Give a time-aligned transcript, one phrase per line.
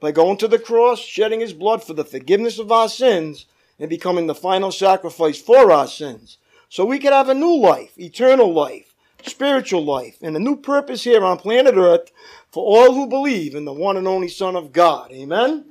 [0.00, 3.44] by going to the cross, shedding his blood for the forgiveness of our sins,
[3.78, 6.38] and becoming the final sacrifice for our sins
[6.70, 8.94] so we could have a new life, eternal life,
[9.26, 12.12] spiritual life, and a new purpose here on planet Earth
[12.52, 15.10] for all who believe in the one and only Son of God.
[15.10, 15.64] Amen?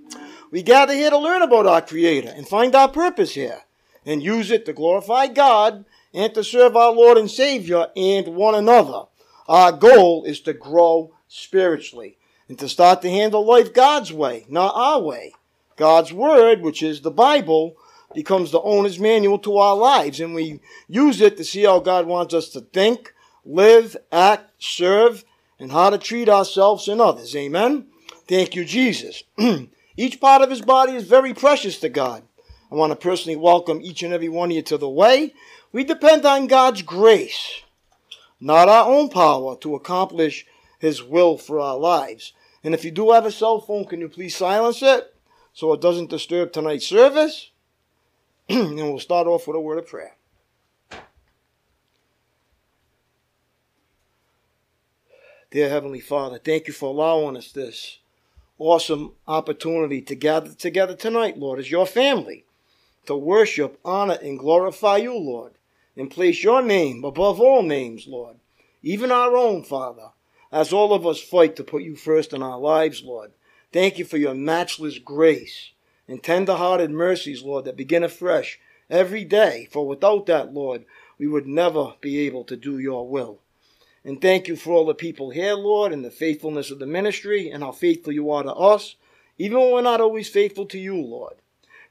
[0.52, 3.62] We gather here to learn about our Creator and find our purpose here
[4.06, 8.56] and use it to glorify God and to serve our Lord and Savior and one
[8.56, 9.04] another.
[9.48, 12.18] Our goal is to grow spiritually
[12.50, 15.34] and to start to handle life God's way, not our way.
[15.78, 17.78] God's Word, which is the Bible,
[18.14, 22.08] becomes the owner's manual to our lives, and we use it to see how God
[22.08, 23.14] wants us to think,
[23.46, 25.24] live, act, serve,
[25.60, 27.36] and how to treat ourselves and others.
[27.36, 27.88] Amen.
[28.28, 29.24] Thank you, Jesus.
[29.98, 32.24] each part of his body is very precious to God.
[32.72, 35.34] I want to personally welcome each and every one of you to the way.
[35.72, 37.64] We depend on God's grace,
[38.40, 40.46] not our own power, to accomplish
[40.80, 42.34] his will for our lives.
[42.64, 45.14] And if you do have a cell phone, can you please silence it
[45.54, 47.49] so it doesn't disturb tonight's service?
[48.52, 50.16] and we'll start off with a word of prayer.
[55.52, 58.00] Dear Heavenly Father, thank you for allowing us this
[58.58, 62.46] awesome opportunity to gather together tonight, Lord, as your family,
[63.06, 65.54] to worship, honor, and glorify you, Lord,
[65.96, 68.38] and place your name above all names, Lord,
[68.82, 70.10] even our own, Father,
[70.52, 73.32] as all of us fight to put you first in our lives, Lord.
[73.72, 75.70] Thank you for your matchless grace
[76.10, 78.60] and tender-hearted mercies, Lord, that begin afresh
[78.90, 79.68] every day.
[79.72, 80.86] For without that, Lord,
[81.20, 83.42] we would never be able to do your will.
[84.04, 87.52] And thank you for all the people here, Lord, and the faithfulness of the ministry
[87.52, 88.96] and how faithful you are to us,
[89.38, 91.36] even when we're not always faithful to you, Lord.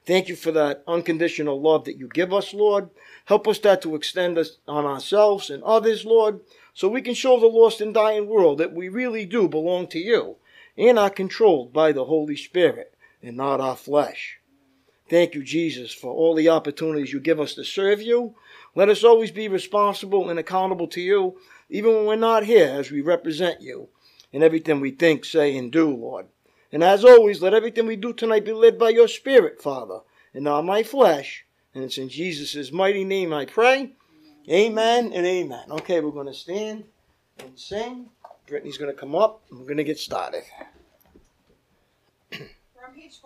[0.05, 2.89] Thank you for that unconditional love that you give us, Lord.
[3.25, 6.41] Help us that to extend us on ourselves and others, Lord,
[6.73, 9.99] so we can show the lost and dying world that we really do belong to
[9.99, 10.35] you
[10.77, 14.39] and are controlled by the Holy Spirit and not our flesh.
[15.09, 18.35] Thank you, Jesus, for all the opportunities you give us to serve you.
[18.75, 22.91] Let us always be responsible and accountable to you, even when we're not here, as
[22.91, 23.89] we represent you
[24.31, 26.27] in everything we think, say, and do, Lord.
[26.71, 30.01] And as always, let everything we do tonight be led by your Spirit, Father,
[30.33, 31.45] and not my flesh.
[31.73, 33.93] And it's in Jesus' mighty name I pray.
[34.47, 35.71] Amen and amen.
[35.71, 36.83] Okay, we're going to stand
[37.39, 38.09] and sing.
[38.47, 40.43] Brittany's going to come up, and we're going to get started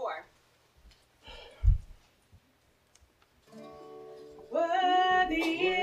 [0.03, 0.25] four.
[4.51, 5.82] Worthy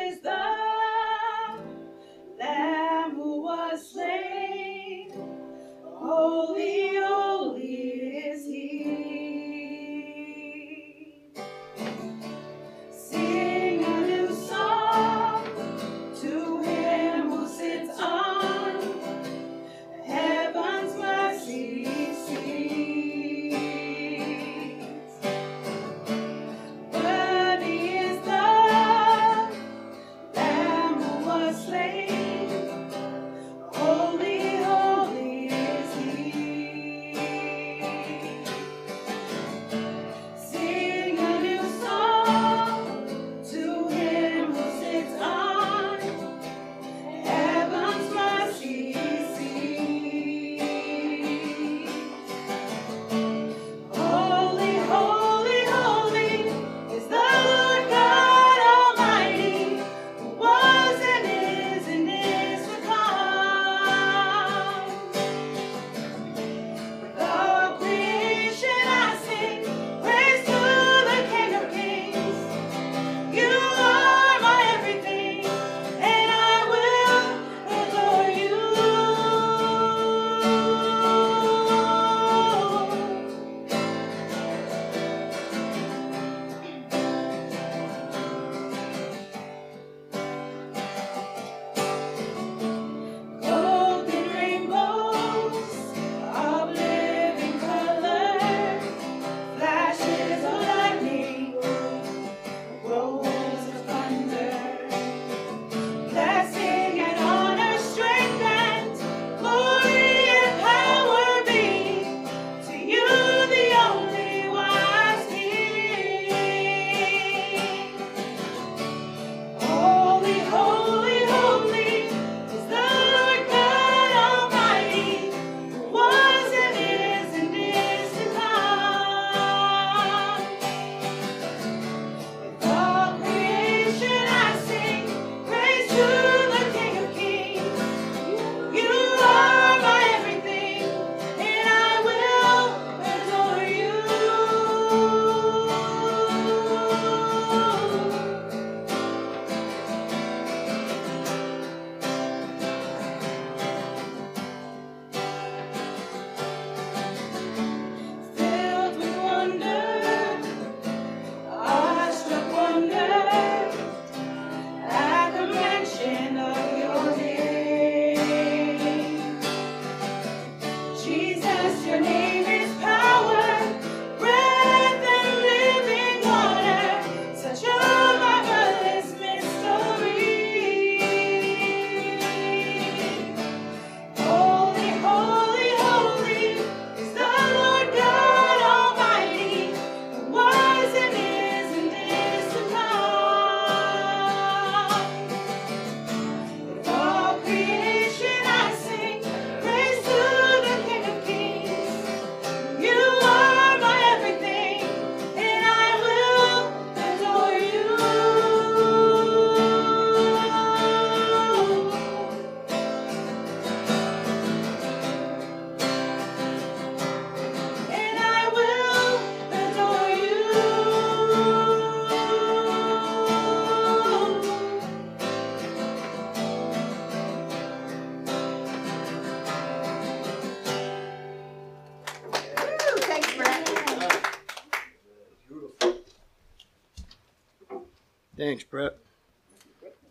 [238.50, 238.96] Thanks, Brett.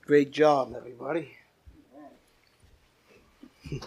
[0.06, 1.36] Great job, everybody.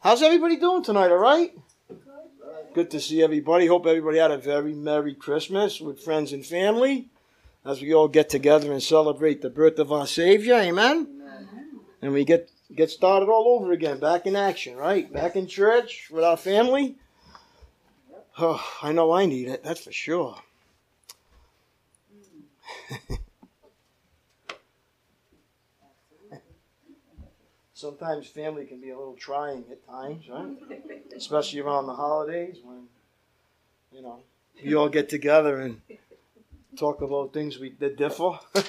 [0.00, 1.52] How's everybody doing tonight, all right?
[2.72, 3.66] Good to see everybody.
[3.66, 7.10] Hope everybody had a very Merry Christmas with friends and family
[7.62, 10.54] as we all get together and celebrate the birth of our Savior.
[10.54, 11.06] Amen.
[12.00, 15.12] And we get get started all over again, back in action, right?
[15.12, 16.96] Back in church with our family.
[18.38, 20.38] Oh, I know I need it, that's for sure.
[27.76, 30.48] Sometimes family can be a little trying at times, right?
[31.14, 32.84] Especially around the holidays when,
[33.92, 34.20] you know,
[34.64, 35.82] we all get together and
[36.78, 38.30] talk about things we that differ.
[38.54, 38.64] and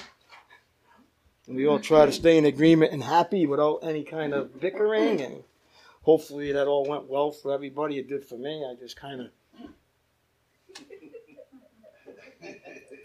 [1.56, 5.42] we all try to stay in agreement and happy without any kind of bickering and
[6.02, 7.96] hopefully that all went well for everybody.
[7.96, 8.62] It did for me.
[8.62, 9.30] I just kind of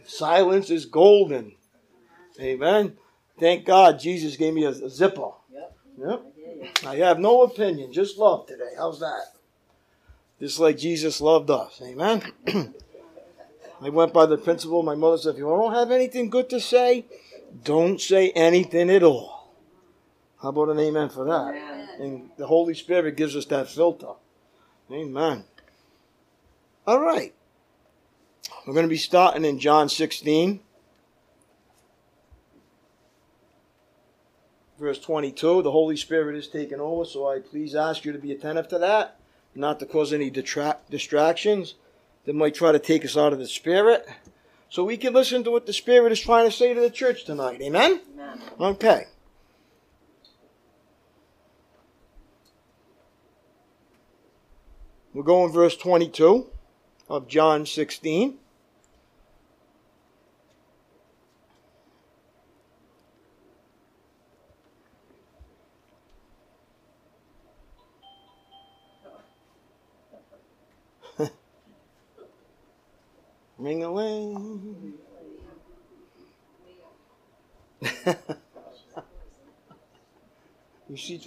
[0.05, 1.53] silence is golden.
[2.41, 2.97] Amen.
[3.39, 5.31] Thank God Jesus gave me a, a zipper.
[5.97, 6.23] Yep.
[6.85, 8.71] I have no opinion, just love today.
[8.77, 9.33] How's that?
[10.39, 11.81] Just like Jesus loved us.
[11.83, 12.21] Amen.
[13.81, 16.59] I went by the principle my mother said, if you don't have anything good to
[16.59, 17.05] say,
[17.63, 19.51] don't say anything at all.
[20.41, 21.99] How about an amen for that?
[21.99, 24.13] And the Holy Spirit gives us that filter.
[24.91, 25.45] Amen.
[26.85, 27.33] All right.
[28.65, 30.59] We're going to be starting in John 16.
[34.93, 35.63] Verse 22.
[35.63, 38.77] The Holy Spirit is taken over, so I please ask you to be attentive to
[38.79, 39.19] that,
[39.55, 41.73] not to cause any detract, distractions
[42.25, 44.07] that might try to take us out of the Spirit.
[44.69, 47.25] So we can listen to what the Spirit is trying to say to the church
[47.25, 47.59] tonight.
[47.61, 48.01] Amen?
[48.13, 48.41] Amen.
[48.59, 49.05] Okay.
[55.13, 56.47] We'll go in verse 22
[57.09, 58.37] of John 16.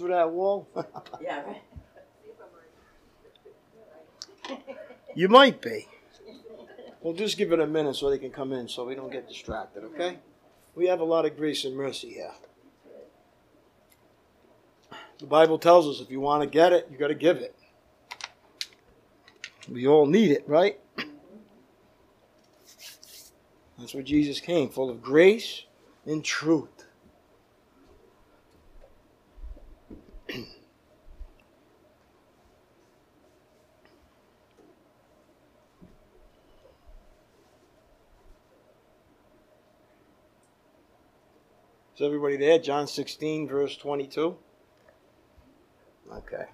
[0.07, 0.67] You that wall?
[1.21, 1.61] yeah, right.
[5.15, 5.87] You might be.
[7.01, 9.27] We'll just give it a minute so they can come in so we don't get
[9.27, 10.19] distracted, okay?
[10.75, 12.31] We have a lot of grace and mercy here.
[15.19, 17.55] The Bible tells us if you want to get it, you got to give it.
[19.69, 20.79] We all need it, right?
[23.79, 25.63] That's where Jesus came, full of grace
[26.05, 26.76] and truth.
[41.97, 42.59] Is everybody there?
[42.59, 44.37] John 16, verse 22.
[46.13, 46.45] Okay.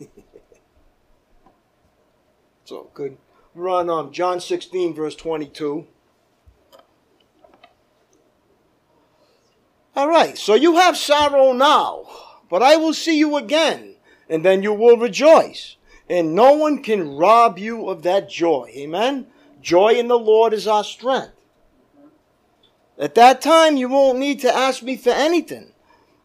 [2.64, 3.16] So good.
[3.54, 5.86] We're on um, John 16, verse 22.
[9.94, 12.06] All right, so you have sorrow now,
[12.48, 13.96] but I will see you again,
[14.28, 15.76] and then you will rejoice.
[16.08, 18.70] And no one can rob you of that joy.
[18.76, 19.26] Amen?
[19.60, 21.32] Joy in the Lord is our strength.
[22.98, 25.72] At that time, you won't need to ask me for anything.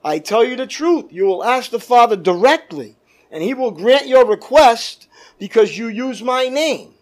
[0.04, 1.06] I tell you the truth.
[1.12, 2.98] You will ask the Father directly,
[3.32, 5.08] and he will grant your request
[5.40, 6.94] because you use my name.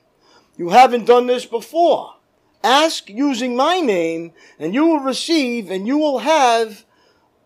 [0.58, 2.15] You haven't done this before.
[2.66, 6.84] Ask using my name, and you will receive, and you will have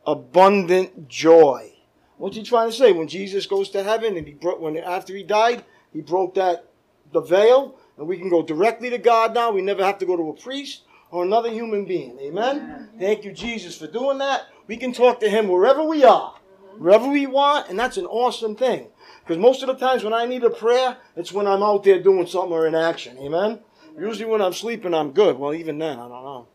[0.07, 1.73] abundant joy.
[2.17, 2.93] What's he trying to say?
[2.93, 6.69] When Jesus goes to heaven, and he broke when after he died, he broke that
[7.11, 9.51] the veil, and we can go directly to God now.
[9.51, 12.17] We never have to go to a priest or another human being.
[12.21, 12.87] Amen.
[12.97, 14.43] Thank you, Jesus, for doing that.
[14.67, 16.33] We can talk to Him wherever we are,
[16.77, 18.87] wherever we want, and that's an awesome thing.
[19.19, 22.01] Because most of the times when I need a prayer, it's when I'm out there
[22.01, 23.17] doing something or in action.
[23.19, 23.59] Amen?
[23.99, 25.37] Usually when I'm sleeping, I'm good.
[25.37, 26.47] Well, even then, I don't know.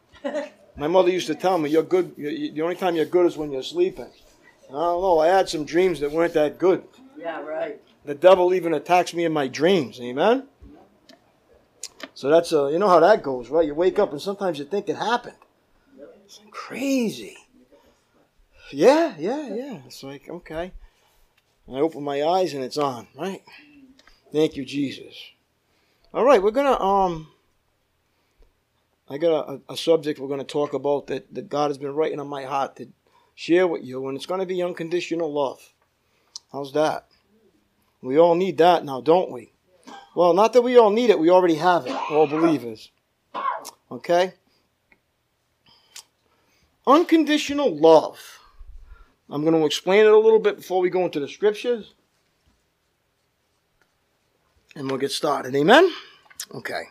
[0.76, 2.14] My mother used to tell me, you're good.
[2.16, 4.10] you the only time you're good is when you're sleeping.
[4.68, 5.18] I don't know.
[5.20, 6.82] I had some dreams that weren't that good.
[7.16, 7.80] Yeah, right.
[8.04, 10.00] The devil even attacks me in my dreams.
[10.00, 10.44] Amen?
[12.14, 13.66] So that's, uh, you know how that goes, right?
[13.66, 15.36] You wake up and sometimes you think it happened.
[16.24, 17.36] It's crazy.
[18.72, 19.78] Yeah, yeah, yeah.
[19.86, 20.72] It's like, okay.
[21.66, 23.42] And I open my eyes and it's on, right?
[24.32, 25.14] Thank you, Jesus.
[26.12, 27.28] All right, we're gonna um.
[29.14, 31.94] I got a, a subject we're going to talk about that, that God has been
[31.94, 32.88] writing on my heart to
[33.36, 35.72] share with you, and it's going to be unconditional love.
[36.50, 37.06] How's that?
[38.02, 39.52] We all need that now, don't we?
[40.16, 42.90] Well, not that we all need it, we already have it, all believers.
[43.88, 44.32] Okay?
[46.84, 48.40] Unconditional love.
[49.30, 51.94] I'm going to explain it a little bit before we go into the scriptures.
[54.74, 55.54] And we'll get started.
[55.54, 55.88] Amen?
[56.52, 56.82] Okay.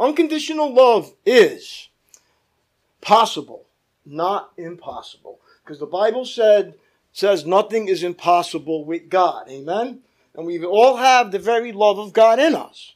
[0.00, 1.90] Unconditional love is
[3.02, 3.66] possible,
[4.06, 5.38] not impossible.
[5.62, 6.74] Because the Bible said
[7.12, 9.46] says nothing is impossible with God.
[9.48, 10.00] Amen?
[10.34, 12.94] And we all have the very love of God in us.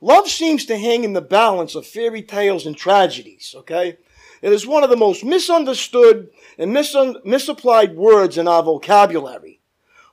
[0.00, 3.98] Love seems to hang in the balance of fairy tales and tragedies, okay?
[4.40, 9.60] It is one of the most misunderstood and misapplied words in our vocabulary.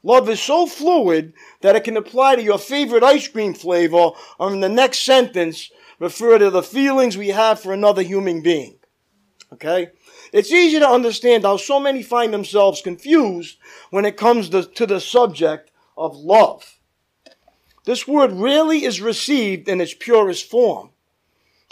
[0.04, 4.54] Love is so fluid that it can apply to your favorite ice cream flavor or
[4.54, 8.80] in the next sentence refer to the feelings we have for another human being.
[9.54, 9.90] Okay?
[10.32, 13.58] It's easy to understand how so many find themselves confused
[13.90, 16.80] when it comes to, to the subject of love.
[17.86, 20.92] This word rarely is received in its purest form.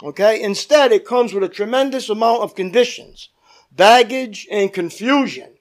[0.02, 0.42] Okay?
[0.42, 3.30] Instead, it comes with a tremendous amount of conditions,
[3.72, 5.54] baggage, and confusion.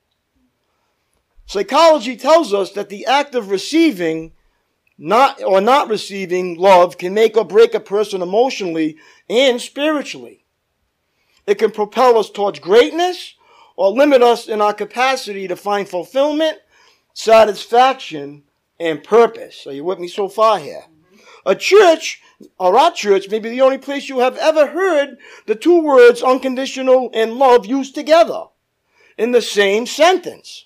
[1.46, 4.34] Psychology tells us that the act of receiving
[4.98, 8.98] not or not receiving love can make or break a person emotionally
[9.30, 10.46] and spiritually.
[11.46, 13.36] It can propel us towards greatness
[13.76, 16.58] or limit us in our capacity to find fulfillment,
[17.14, 18.44] satisfaction,
[18.80, 19.66] and purpose.
[19.68, 20.84] Are you with me so far here?
[21.46, 22.22] A church,
[22.60, 26.22] or our church, may be the only place you have ever heard the two words
[26.22, 28.46] unconditional and love used together
[29.18, 30.66] in the same sentence.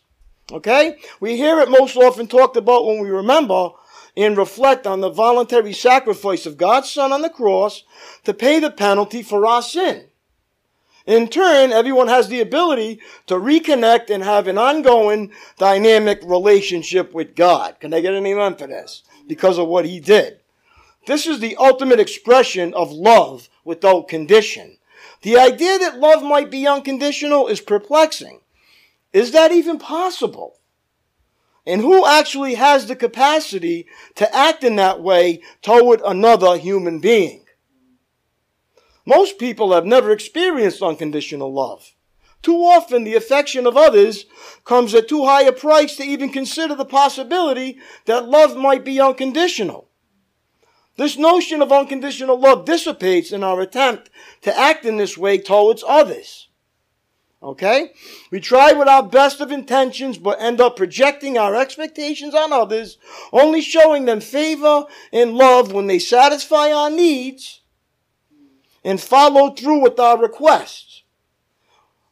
[0.51, 0.97] Okay?
[1.19, 3.69] We hear it most often talked about when we remember
[4.15, 7.83] and reflect on the voluntary sacrifice of God's Son on the cross
[8.23, 10.05] to pay the penalty for our sin.
[11.05, 17.35] In turn, everyone has the ability to reconnect and have an ongoing dynamic relationship with
[17.35, 17.79] God.
[17.79, 19.03] Can I get an amen for this?
[19.27, 20.39] Because of what he did.
[21.07, 24.77] This is the ultimate expression of love without condition.
[25.23, 28.41] The idea that love might be unconditional is perplexing.
[29.11, 30.57] Is that even possible?
[31.65, 37.45] And who actually has the capacity to act in that way toward another human being?
[39.05, 41.93] Most people have never experienced unconditional love.
[42.41, 44.25] Too often, the affection of others
[44.65, 48.99] comes at too high a price to even consider the possibility that love might be
[48.99, 49.89] unconditional.
[50.97, 54.09] This notion of unconditional love dissipates in our attempt
[54.41, 56.49] to act in this way towards others.
[57.43, 57.91] Okay?
[58.29, 62.97] We try with our best of intentions, but end up projecting our expectations on others,
[63.33, 67.61] only showing them favor and love when they satisfy our needs
[68.83, 71.03] and follow through with our requests.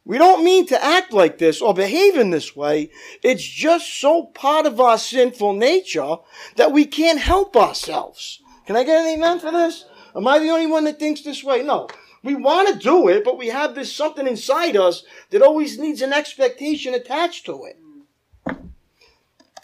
[0.04, 2.90] We don't mean to act like this or behave in this way.
[3.22, 6.16] It's just so part of our sinful nature
[6.56, 8.40] that we can't help ourselves.
[8.66, 9.84] Can I get an amen for this?
[10.16, 11.62] Am I the only one that thinks this way?
[11.62, 11.88] No.
[12.22, 16.02] We want to do it, but we have this something inside us that always needs
[16.02, 17.78] an expectation attached to it.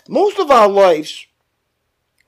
[0.08, 1.26] Most of our lives,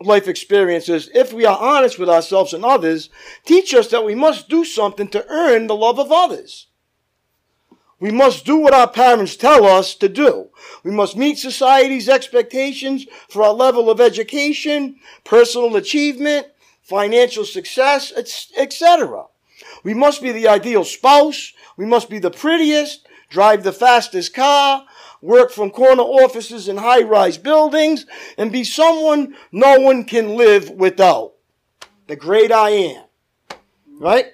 [0.00, 3.08] life experiences, if we are honest with ourselves and others,
[3.44, 6.66] teach us that we must do something to earn the love of others.
[8.00, 10.50] We must do what our parents tell us to do.
[10.84, 16.46] We must meet society's expectations for our level of education, personal achievement,
[16.82, 18.12] financial success,
[18.56, 19.24] etc.
[19.84, 21.52] We must be the ideal spouse.
[21.76, 24.86] We must be the prettiest, drive the fastest car,
[25.20, 28.06] work from corner offices in high rise buildings,
[28.36, 31.34] and be someone no one can live without.
[32.06, 33.04] The great I am.
[33.98, 34.26] Right?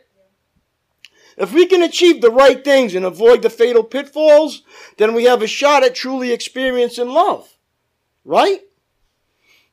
[1.36, 4.62] If we can achieve the right things and avoid the fatal pitfalls,
[4.98, 7.48] then we have a shot at truly experiencing love.
[8.24, 8.60] Right?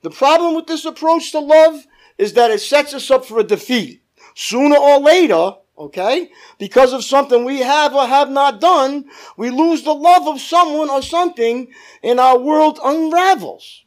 [0.01, 1.85] The problem with this approach to love
[2.17, 4.03] is that it sets us up for a defeat.
[4.35, 6.31] Sooner or later, okay?
[6.57, 9.05] Because of something we have or have not done,
[9.37, 11.67] we lose the love of someone or something
[12.03, 13.83] and our world unravels.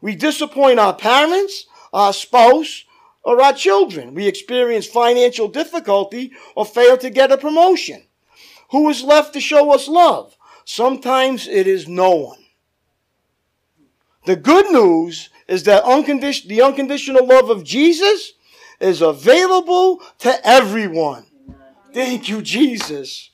[0.00, 2.84] We disappoint our parents, our spouse,
[3.22, 4.14] or our children.
[4.14, 8.04] We experience financial difficulty or fail to get a promotion.
[8.70, 10.36] Who is left to show us love?
[10.64, 12.38] Sometimes it is no one.
[14.24, 18.32] The good news is that the unconditional love of Jesus
[18.82, 21.24] is available to everyone.
[21.94, 23.30] Thank you, Jesus.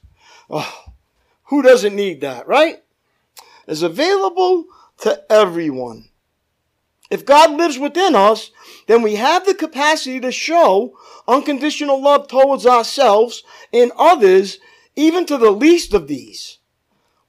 [0.51, 0.85] Oh,
[1.45, 2.83] who doesn't need that, right?
[3.67, 4.67] Is available
[4.99, 6.11] to everyone.
[7.11, 8.51] If God lives within us,
[8.87, 10.93] then we have the capacity to show
[11.27, 14.59] unconditional love towards ourselves and others,
[14.97, 16.58] even to the least of these.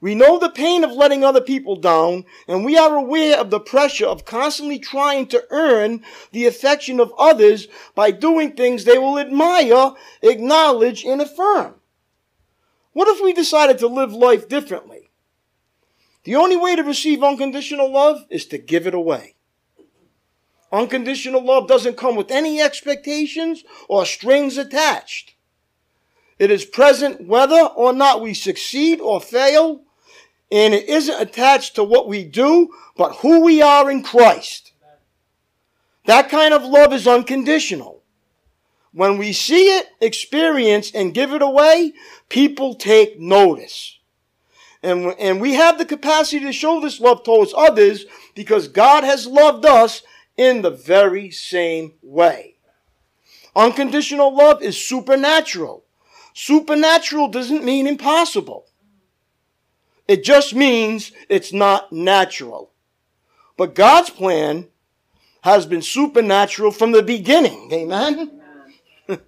[0.00, 3.60] We know the pain of letting other people down, and we are aware of the
[3.60, 9.18] pressure of constantly trying to earn the affection of others by doing things they will
[9.18, 11.74] admire, acknowledge, and affirm.
[12.92, 15.10] What if we decided to live life differently?
[16.24, 19.34] The only way to receive unconditional love is to give it away.
[20.72, 25.34] Unconditional love doesn't come with any expectations or strings attached.
[26.38, 29.82] It is present whether or not we succeed or fail,
[30.50, 34.72] and it isn't attached to what we do, but who we are in Christ.
[36.06, 38.02] That kind of love is unconditional.
[38.92, 41.92] When we see it, experience, and give it away,
[42.28, 43.98] people take notice.
[44.82, 49.26] And, and we have the capacity to show this love towards others because God has
[49.26, 50.02] loved us
[50.36, 52.56] in the very same way.
[53.54, 55.84] Unconditional love is supernatural.
[56.34, 58.66] Supernatural doesn't mean impossible.
[60.10, 62.72] It just means it's not natural.
[63.56, 64.66] But God's plan
[65.42, 67.70] has been supernatural from the beginning.
[67.72, 68.42] Amen?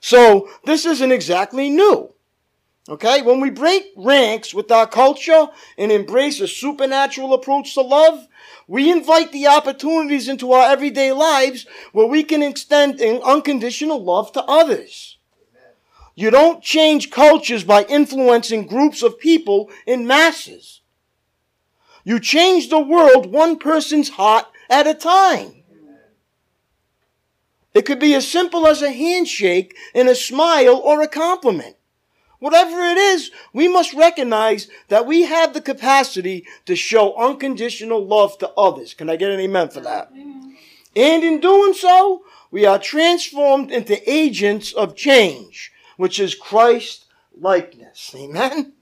[0.00, 2.12] so this isn't exactly new.
[2.86, 3.22] Okay?
[3.22, 5.46] When we break ranks with our culture
[5.78, 8.28] and embrace a supernatural approach to love,
[8.68, 14.44] we invite the opportunities into our everyday lives where we can extend unconditional love to
[14.44, 15.15] others.
[16.16, 20.80] You don't change cultures by influencing groups of people in masses.
[22.04, 25.62] You change the world one person's heart at a time.
[27.74, 31.76] It could be as simple as a handshake and a smile or a compliment.
[32.38, 38.38] Whatever it is, we must recognize that we have the capacity to show unconditional love
[38.38, 38.94] to others.
[38.94, 40.10] Can I get an amen for that?
[40.10, 47.06] And in doing so, we are transformed into agents of change, which is Christ
[47.38, 48.14] likeness.
[48.16, 48.72] Amen.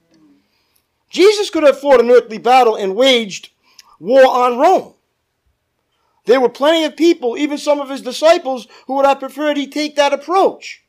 [1.09, 3.49] Jesus could have fought an earthly battle and waged
[3.99, 4.93] war on Rome.
[6.25, 9.67] There were plenty of people, even some of his disciples, who would have preferred he
[9.67, 10.83] take that approach.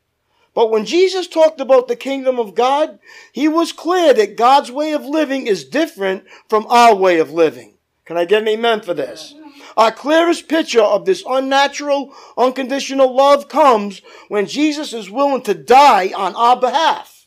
[0.55, 2.99] But when Jesus talked about the kingdom of God,
[3.31, 7.75] he was clear that God's way of living is different from our way of living.
[8.07, 9.35] Can I get an amen for this?
[9.77, 16.13] Our clearest picture of this unnatural, unconditional love comes when Jesus is willing to die
[16.17, 17.27] on our behalf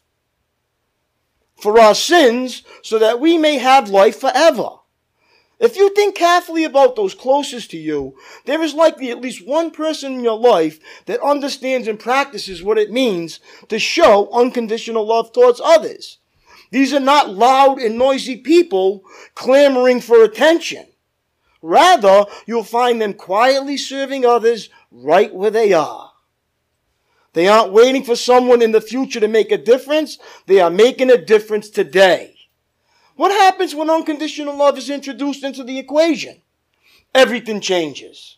[1.59, 4.69] for our sins so that we may have life forever.
[5.59, 9.71] If you think carefully about those closest to you, there is likely at least one
[9.71, 15.33] person in your life that understands and practices what it means to show unconditional love
[15.33, 16.19] towards others.
[16.71, 19.03] These are not loud and noisy people
[19.35, 20.85] clamoring for attention.
[21.61, 26.11] Rather, you'll find them quietly serving others right where they are.
[27.33, 30.17] They aren't waiting for someone in the future to make a difference.
[30.47, 32.35] They are making a difference today.
[33.15, 36.41] What happens when unconditional love is introduced into the equation?
[37.13, 38.37] Everything changes.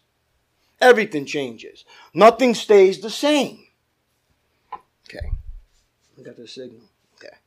[0.80, 1.86] Everything changes.
[2.14, 3.68] Nothing stays the same.
[5.08, 5.32] Okay.
[6.18, 6.82] I got the signal.
[7.16, 7.38] Okay.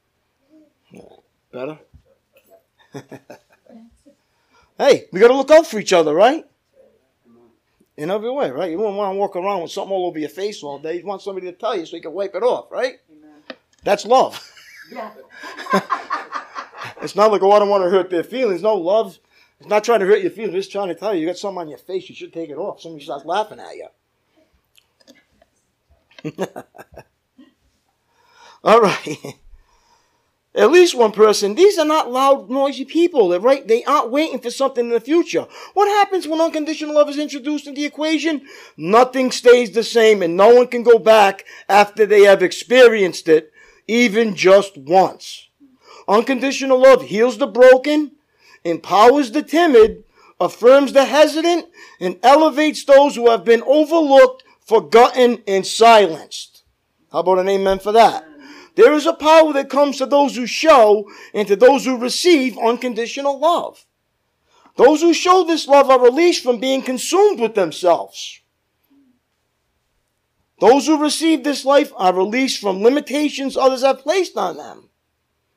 [1.52, 1.78] Better?
[4.78, 6.44] hey, we got to look out for each other, right?
[7.96, 8.70] In every way, right?
[8.70, 10.98] You don't want to walk around with something all over your face all day.
[10.98, 12.94] You want somebody to tell you so you can wipe it off, right?
[13.10, 13.42] Amen.
[13.84, 14.50] That's love.
[14.90, 15.12] Yeah.
[17.02, 18.62] It's not like, oh, I don't want to hurt their feelings.
[18.62, 19.18] No, love.
[19.60, 20.54] It's not trying to hurt your feelings.
[20.54, 22.08] It's trying to tell you, you got something on your face.
[22.08, 22.80] You should take it off.
[22.80, 23.88] Somebody starts laughing at you.
[28.64, 29.18] All right.
[30.56, 31.56] At least one person.
[31.56, 33.28] These are not loud, noisy people.
[33.28, 33.66] They're right.
[33.66, 35.48] They aren't waiting for something in the future.
[35.74, 38.42] What happens when unconditional love is introduced in the equation?
[38.76, 43.52] Nothing stays the same and no one can go back after they have experienced it,
[43.88, 45.48] even just once.
[46.06, 48.12] Unconditional love heals the broken,
[48.62, 50.04] empowers the timid,
[50.40, 51.66] affirms the hesitant,
[51.98, 56.62] and elevates those who have been overlooked, forgotten, and silenced.
[57.10, 58.24] How about an amen for that?
[58.76, 62.58] There is a power that comes to those who show and to those who receive
[62.58, 63.86] unconditional love.
[64.76, 68.40] Those who show this love are released from being consumed with themselves.
[70.60, 74.88] Those who receive this life are released from limitations others have placed on them.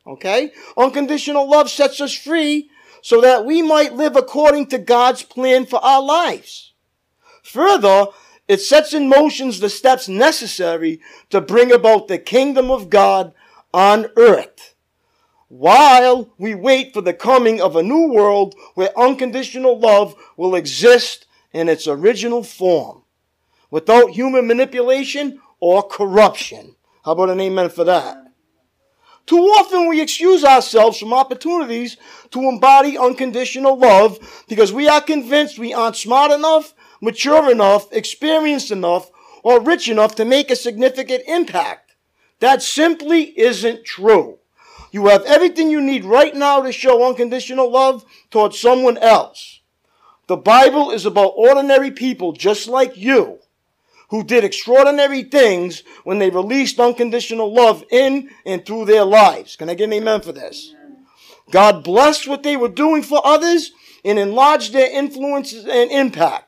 [0.06, 0.51] Okay?
[0.75, 2.69] Unconditional love sets us free
[3.01, 6.73] so that we might live according to God's plan for our lives.
[7.43, 8.08] Further,
[8.48, 13.34] it sets in motion the steps necessary to bring about the kingdom of God
[13.74, 14.76] on earth.
[15.50, 21.26] While we wait for the coming of a new world where unconditional love will exist
[21.54, 23.04] in its original form,
[23.70, 26.76] without human manipulation or corruption.
[27.04, 28.18] How about an amen for that?
[29.26, 31.98] Too often we excuse ourselves from opportunities
[32.32, 38.72] to embody unconditional love because we are convinced we aren't smart enough, mature enough, experienced
[38.72, 39.10] enough,
[39.44, 41.96] or rich enough to make a significant impact.
[42.40, 44.40] That simply isn't true.
[44.92, 49.62] You have everything you need right now to show unconditional love towards someone else.
[50.28, 53.40] The Bible is about ordinary people just like you
[54.10, 59.56] who did extraordinary things when they released unconditional love in and through their lives.
[59.56, 60.74] Can I get an amen for this?
[61.52, 63.72] God blessed what they were doing for others
[64.04, 66.47] and enlarged their influences and impact.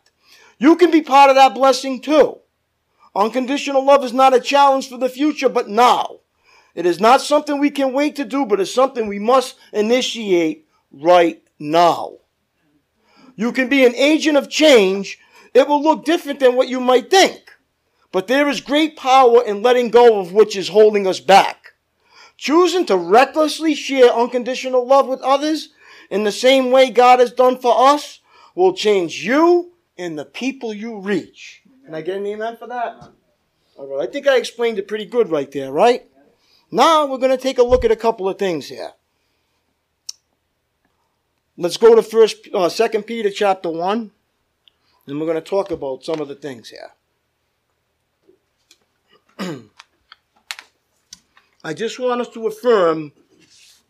[0.59, 2.39] You can be part of that blessing too.
[3.15, 6.19] Unconditional love is not a challenge for the future, but now.
[6.75, 10.67] It is not something we can wait to do, but it's something we must initiate
[10.91, 12.17] right now.
[13.35, 15.17] You can be an agent of change.
[15.53, 17.41] It will look different than what you might think.
[18.11, 21.73] But there is great power in letting go of which is holding us back.
[22.37, 25.69] Choosing to recklessly share unconditional love with others
[26.09, 28.19] in the same way God has done for us
[28.55, 31.61] will change you and the people you reach.
[31.85, 33.09] Can I get an amen for that?
[33.77, 34.07] All right.
[34.07, 36.07] I think I explained it pretty good right there, right?
[36.71, 38.93] Now we're going to take a look at a couple of things here.
[41.57, 44.11] Let's go to first, uh, Second Peter chapter one,
[45.05, 46.91] and we're going to talk about some of the things here.
[51.63, 53.11] I just want us to affirm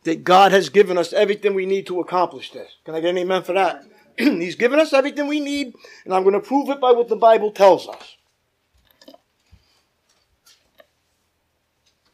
[0.03, 2.71] that God has given us everything we need to accomplish this.
[2.85, 3.83] Can I get an amen for that?
[4.41, 7.15] He's given us everything we need, and I'm going to prove it by what the
[7.15, 8.17] Bible tells us.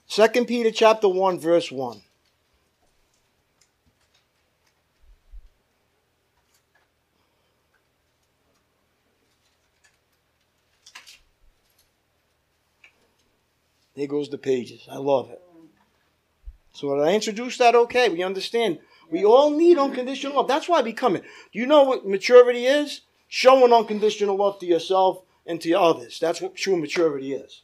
[0.06, 2.02] Second Peter chapter 1, verse 1.
[13.96, 14.88] There goes the pages.
[14.92, 15.42] I love it.
[16.74, 18.78] So when I introduce that, okay, we understand.
[19.10, 20.48] We all need unconditional love.
[20.48, 21.14] That's why we come.
[21.14, 23.02] Do you know what maturity is?
[23.28, 26.20] Showing unconditional love to yourself and to others.
[26.20, 27.62] That's what true maturity is.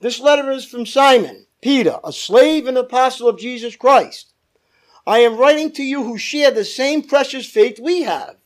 [0.00, 4.32] This letter is from Simon, Peter, a slave and apostle of Jesus Christ.
[5.06, 8.36] I am writing to you who share the same precious faith we have.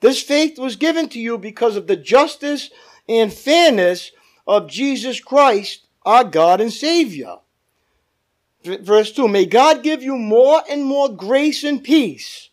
[0.00, 2.70] This faith was given to you because of the justice
[3.08, 4.12] and fairness
[4.46, 7.36] of Jesus Christ, our God and Savior.
[8.64, 12.48] Verse 2 May God give you more and more grace and peace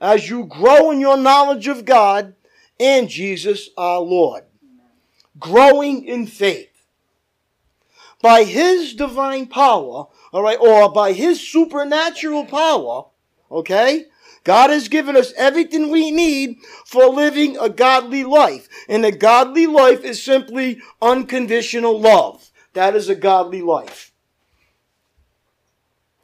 [0.00, 2.34] as you grow in your knowledge of God
[2.80, 4.42] and Jesus our Lord.
[5.38, 6.68] Growing in faith.
[8.20, 13.06] By His divine power, all right, or by His supernatural power,
[13.50, 14.06] okay,
[14.44, 18.68] God has given us everything we need for living a godly life.
[18.88, 22.50] And a godly life is simply unconditional love.
[22.74, 24.11] That is a godly life.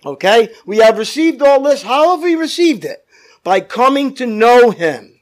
[0.05, 0.51] Okay?
[0.67, 1.83] We have received all this.
[1.83, 3.05] How have we received it?
[3.43, 5.21] By coming to know Him.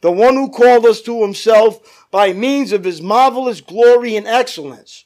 [0.00, 5.04] The one who called us to Himself by means of His marvelous glory and excellence.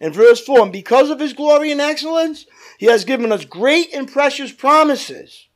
[0.00, 2.46] In verse 4, and because of His glory and excellence,
[2.78, 5.46] He has given us great and precious promises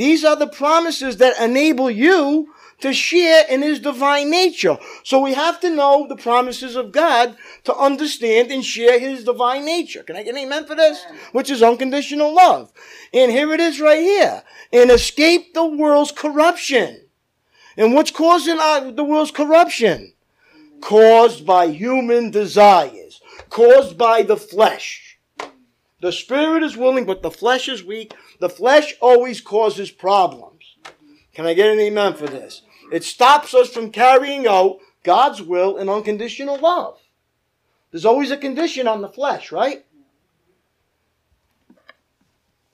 [0.00, 4.78] these are the promises that enable you to share in his divine nature.
[5.04, 9.64] So we have to know the promises of God to understand and share his divine
[9.64, 10.02] nature.
[10.02, 11.04] Can I get an amen for this?
[11.32, 12.72] Which is unconditional love.
[13.12, 14.42] And here it is right here.
[14.72, 17.06] And escape the world's corruption.
[17.76, 20.12] And what's causing our, the world's corruption?
[20.80, 23.20] Caused by human desires.
[23.48, 25.18] Caused by the flesh.
[26.00, 28.14] The spirit is willing, but the flesh is weak.
[28.38, 30.76] The flesh always causes problems.
[31.34, 32.62] Can I get an amen for this?
[32.90, 36.98] It stops us from carrying out God's will and unconditional love.
[37.90, 39.84] There's always a condition on the flesh, right?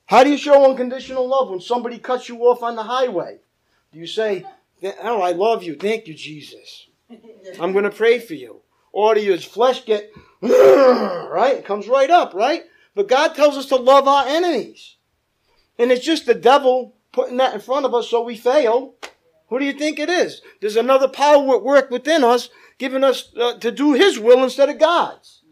[0.07, 3.39] How do you show unconditional love when somebody cuts you off on the highway?
[3.91, 4.45] Do you say,
[5.01, 5.75] Oh, I love you.
[5.75, 6.87] Thank you, Jesus.
[7.59, 8.61] I'm going to pray for you.
[8.91, 11.55] Or do your flesh get, right?
[11.57, 12.63] It comes right up, right?
[12.95, 14.95] But God tells us to love our enemies.
[15.77, 18.95] And it's just the devil putting that in front of us so we fail.
[19.49, 20.41] Who do you think it is?
[20.59, 24.69] There's another power at work within us, giving us uh, to do His will instead
[24.69, 25.43] of God's.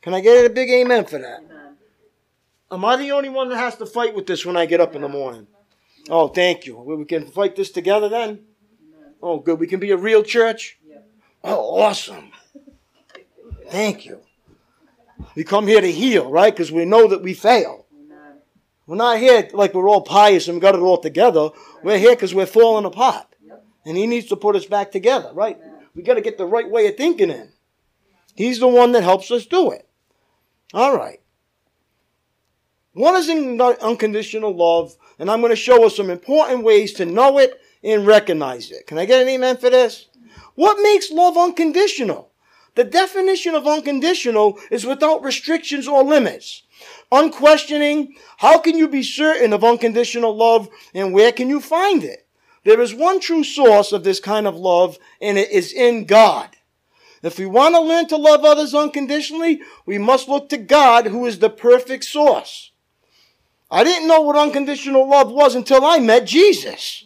[0.00, 1.40] Can I get a big amen for that?
[2.72, 4.96] Am I the only one that has to fight with this when I get up
[4.96, 5.46] in the morning?
[6.08, 6.76] Oh, thank you.
[6.76, 8.40] We can fight this together then?
[9.22, 9.60] Oh, good.
[9.60, 10.78] We can be a real church?
[11.44, 12.32] Oh, awesome.
[13.68, 14.20] Thank you.
[15.36, 16.52] We come here to heal, right?
[16.52, 17.81] Because we know that we fail.
[18.92, 21.48] We're not here like we're all pious and we got it all together.
[21.82, 23.26] We're here because we're falling apart.
[23.86, 25.58] And he needs to put us back together, right?
[25.94, 27.52] We got to get the right way of thinking in.
[28.34, 29.88] He's the one that helps us do it.
[30.74, 31.22] All right.
[32.92, 34.94] What is unconditional love?
[35.18, 38.86] And I'm going to show us some important ways to know it and recognize it.
[38.86, 40.08] Can I get an amen for this?
[40.54, 42.30] What makes love unconditional?
[42.74, 46.64] The definition of unconditional is without restrictions or limits.
[47.10, 52.26] Unquestioning, how can you be certain of unconditional love and where can you find it?
[52.64, 56.48] There is one true source of this kind of love and it is in God.
[57.22, 61.26] If we want to learn to love others unconditionally, we must look to God who
[61.26, 62.72] is the perfect source.
[63.70, 67.04] I didn't know what unconditional love was until I met Jesus.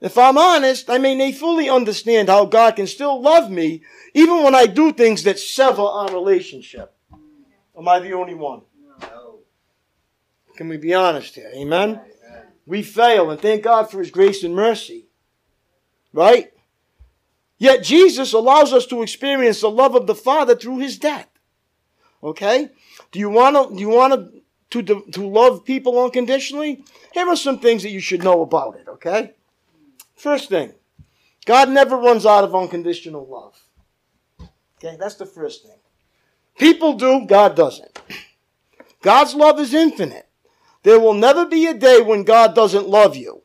[0.00, 3.82] If I'm honest, I may not fully understand how God can still love me
[4.14, 6.94] even when I do things that sever our relationship.
[7.78, 8.62] Am I the only one?
[9.00, 9.38] No.
[10.56, 11.50] Can we be honest here?
[11.54, 11.90] Amen?
[11.90, 12.02] Amen?
[12.66, 15.06] We fail and thank God for His grace and mercy.
[16.12, 16.52] Right?
[17.56, 21.28] Yet Jesus allows us to experience the love of the Father through His death.
[22.22, 22.70] Okay?
[23.12, 24.32] Do you want to, do you want
[24.70, 26.84] to, to, to love people unconditionally?
[27.12, 29.34] Here are some things that you should know about it, okay?
[30.16, 30.74] First thing,
[31.46, 34.48] God never runs out of unconditional love.
[34.78, 35.77] Okay, that's the first thing.
[36.58, 38.00] People do, God doesn't.
[39.00, 40.28] God's love is infinite.
[40.82, 43.42] There will never be a day when God doesn't love you.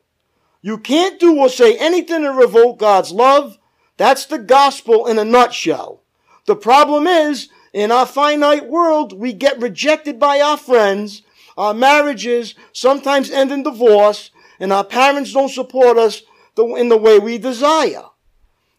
[0.62, 3.58] You can't do or say anything to revoke God's love.
[3.96, 6.02] That's the gospel in a nutshell.
[6.46, 11.22] The problem is, in our finite world, we get rejected by our friends,
[11.56, 16.22] our marriages sometimes end in divorce, and our parents don't support us
[16.56, 18.04] in the way we desire.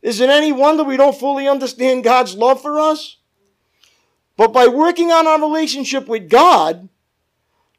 [0.01, 3.17] Is it any wonder we don't fully understand God's love for us?
[4.37, 6.89] But by working on our relationship with God,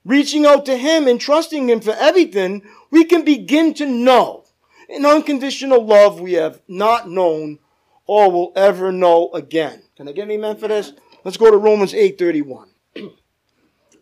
[0.04, 4.44] reaching out to Him and trusting Him for everything, we can begin to know
[4.88, 7.58] an unconditional love we have not known
[8.06, 9.82] or will ever know again.
[9.96, 10.92] Can I get an amen for this?
[11.24, 12.68] Let's go to Romans 8:31.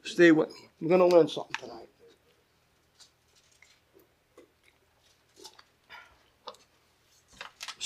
[0.05, 0.69] Stay with me.
[0.81, 1.85] We're going to learn something tonight.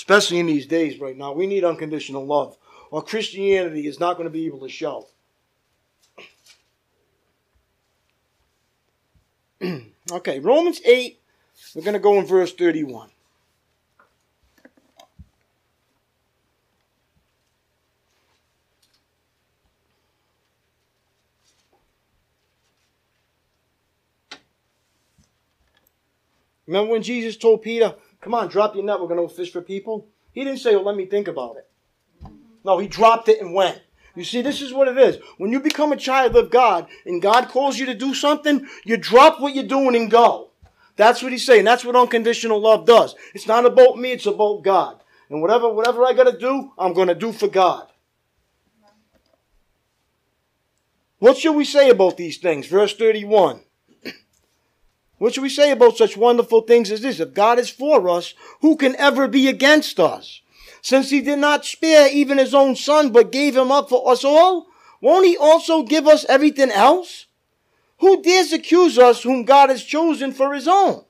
[0.09, 1.33] especially in these days right now.
[1.33, 2.57] We need unconditional love,
[2.91, 5.07] or Christianity is not going to be able to show.
[10.11, 11.19] okay, Romans 8,
[11.75, 13.09] we're going to go in verse 31.
[26.67, 28.99] Remember when Jesus told Peter, Come on, drop your net.
[28.99, 30.07] We're going to fish for people.
[30.33, 31.68] He didn't say, well, let me think about it.
[32.69, 33.81] No, he dropped it and went.
[34.13, 35.17] You see, this is what it is.
[35.39, 38.95] When you become a child of God and God calls you to do something, you
[38.95, 40.51] drop what you're doing and go.
[40.95, 41.65] That's what he's saying.
[41.65, 43.15] That's what unconditional love does.
[43.33, 45.01] It's not about me, it's about God.
[45.31, 47.87] And whatever, whatever I got to do, I'm to do for God.
[51.17, 52.67] What should we say about these things?
[52.67, 53.61] Verse 31.
[55.17, 57.19] What should we say about such wonderful things as this?
[57.19, 60.41] If God is for us, who can ever be against us?
[60.81, 64.23] Since he did not spare even his own son, but gave him up for us
[64.23, 64.67] all,
[65.01, 67.27] won't he also give us everything else?
[67.99, 71.03] Who dares accuse us whom God has chosen for his own?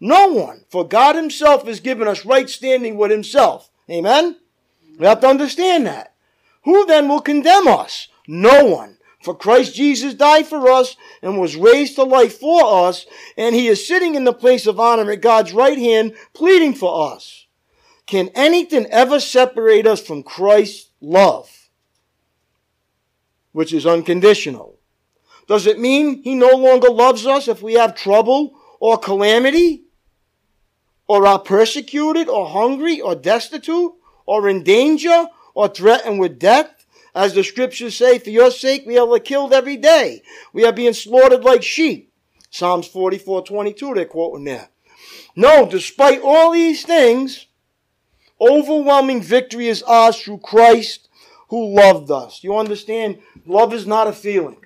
[0.00, 3.70] No one, for God himself has given us right standing with himself.
[3.90, 4.36] Amen?
[4.98, 6.14] We have to understand that.
[6.64, 8.08] Who then will condemn us?
[8.26, 8.98] No one.
[9.22, 13.66] For Christ Jesus died for us and was raised to life for us, and he
[13.66, 17.46] is sitting in the place of honor at God's right hand, pleading for us.
[18.08, 21.68] Can anything ever separate us from Christ's love,
[23.52, 24.78] which is unconditional?
[25.46, 29.84] Does it mean he no longer loves us if we have trouble or calamity?
[31.06, 33.92] Or are persecuted or hungry or destitute
[34.24, 36.86] or in danger or threatened with death?
[37.14, 40.22] As the scriptures say, for your sake we are killed every day.
[40.54, 42.10] We are being slaughtered like sheep.
[42.48, 44.70] Psalms 44, 22, they're quoting there.
[45.36, 47.47] No, despite all these things,
[48.40, 51.08] overwhelming victory is ours through Christ
[51.48, 52.44] who loved us.
[52.44, 53.18] You understand?
[53.46, 54.64] Love is not a feeling.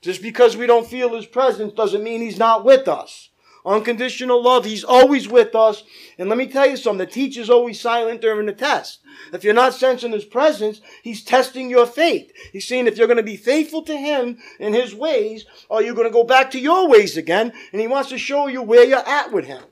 [0.00, 3.28] Just because we don't feel his presence doesn't mean he's not with us.
[3.64, 5.84] Unconditional love, he's always with us.
[6.18, 8.98] And let me tell you something, the teacher's always silent during the test.
[9.32, 12.32] If you're not sensing his presence, he's testing your faith.
[12.52, 15.94] He's saying if you're going to be faithful to him in his ways, or you're
[15.94, 18.84] going to go back to your ways again, and he wants to show you where
[18.84, 19.62] you're at with him.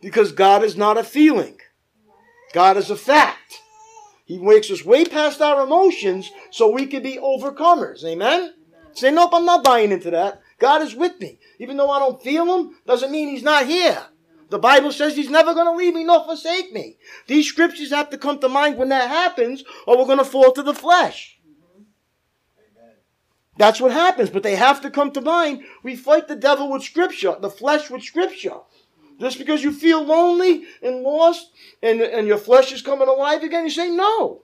[0.00, 1.58] Because God is not a feeling.
[2.52, 3.60] God is a fact.
[4.24, 8.04] He makes us way past our emotions so we can be overcomers.
[8.04, 8.54] Amen?
[8.92, 10.40] Say, nope, I'm not buying into that.
[10.58, 11.38] God is with me.
[11.58, 14.06] Even though I don't feel him, doesn't mean he's not here.
[14.50, 16.96] The Bible says he's never going to leave me nor forsake me.
[17.26, 20.52] These scriptures have to come to mind when that happens, or we're going to fall
[20.52, 21.38] to the flesh.
[23.58, 25.62] That's what happens, but they have to come to mind.
[25.82, 28.58] We fight the devil with scripture, the flesh with scripture.
[29.18, 31.50] Just because you feel lonely and lost
[31.82, 34.42] and, and your flesh is coming alive again, you say, No.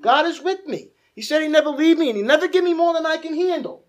[0.00, 0.90] God is with me.
[1.14, 3.34] He said he never leave me and he never give me more than I can
[3.34, 3.84] handle.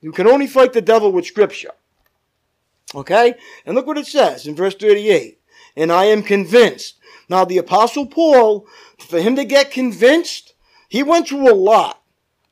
[0.00, 1.72] You can only fight the devil with scripture.
[2.94, 3.34] Okay?
[3.64, 5.40] And look what it says in verse 38.
[5.76, 6.96] And I am convinced.
[7.28, 8.66] Now the apostle Paul,
[8.98, 10.54] for him to get convinced,
[10.88, 12.02] he went through a lot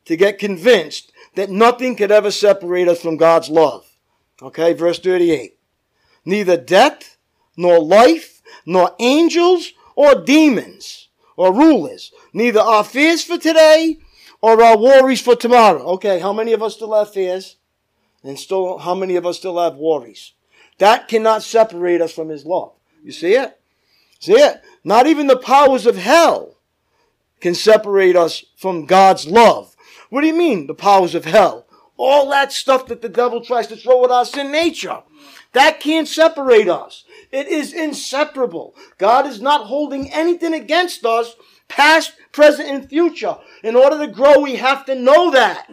[0.07, 3.84] to get convinced that nothing could ever separate us from God's love.
[4.44, 5.57] Okay, verse 38.
[6.26, 7.16] Neither death,
[7.57, 13.98] nor life, nor angels, or demons, or rulers, neither our fears for today,
[14.42, 15.83] or our worries for tomorrow.
[15.94, 17.57] Okay, how many of us still have fears?
[18.22, 20.33] And still, how many of us still have worries?
[20.76, 22.72] That cannot separate us from His love.
[23.02, 23.59] You see it?
[24.20, 24.61] See it?
[24.85, 26.59] Not even the powers of hell
[27.40, 29.74] can separate us from God's love.
[30.11, 31.63] What do you mean, the powers of hell?
[31.96, 35.02] All that stuff that the devil tries to throw at us in nature.
[35.52, 37.04] That can't separate us.
[37.30, 38.74] It is inseparable.
[38.98, 41.35] God is not holding anything against us,
[41.68, 43.37] past, present, and future.
[43.62, 45.68] In order to grow, we have to know that.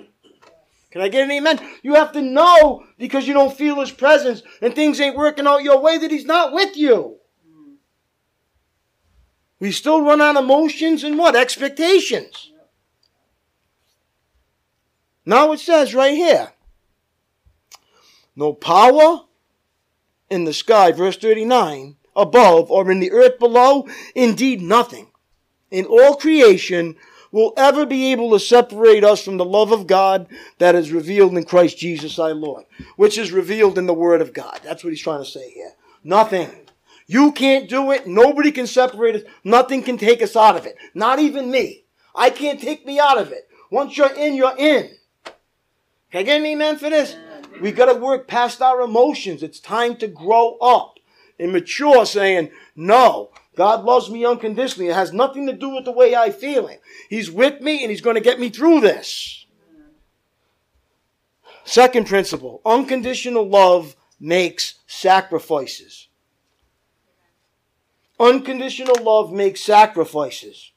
[0.92, 1.60] Can I get an amen?
[1.82, 5.64] You have to know because you don't feel his presence and things ain't working out
[5.64, 7.18] your way that he's not with you.
[9.60, 11.36] We still run on emotions and what?
[11.36, 12.51] Expectations.
[15.26, 16.52] Now it says right here
[18.36, 19.22] no power
[20.30, 25.12] in the sky, verse 39, above or in the earth below, indeed nothing
[25.72, 26.96] in all creation
[27.32, 31.36] will ever be able to separate us from the love of God that is revealed
[31.38, 32.66] in Christ Jesus our Lord,
[32.98, 34.60] which is revealed in the Word of God.
[34.64, 35.72] That's what he's trying to say here.
[36.04, 36.50] Nothing.
[37.08, 38.06] You can't do it.
[38.06, 39.22] Nobody can separate us.
[39.44, 40.76] Nothing can take us out of it.
[40.94, 41.86] Not even me.
[42.14, 43.48] I can't take me out of it.
[43.70, 44.92] Once you're in, you're in.
[46.12, 47.16] Can I get an amen for this?
[47.62, 49.44] We got to work past our emotions.
[49.44, 50.98] It's time to grow up
[51.40, 54.90] and mature, saying, no, God loves me unconditionally.
[54.90, 56.82] It has nothing to do with the way I feel it.
[57.10, 59.46] He's with me and He's going to get me through this.
[61.64, 66.08] Second principle unconditional love makes sacrifices.
[68.20, 70.72] Unconditional love makes sacrifices.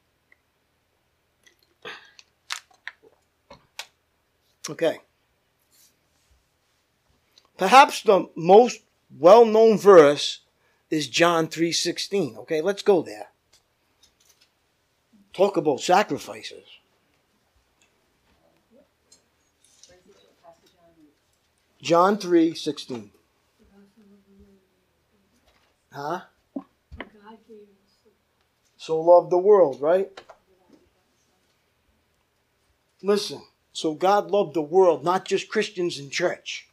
[4.69, 4.99] Okay.
[7.57, 8.81] Perhaps the most
[9.17, 10.41] well known verse
[10.89, 12.37] is John 3:16.
[12.39, 13.29] Okay, let's go there.
[15.33, 16.65] Talk about sacrifices.
[21.81, 23.11] John 3:16.
[25.91, 26.21] Huh?
[28.77, 30.21] So love the world, right?
[33.01, 33.41] Listen.
[33.71, 36.64] So God loved the world, not just Christians in church.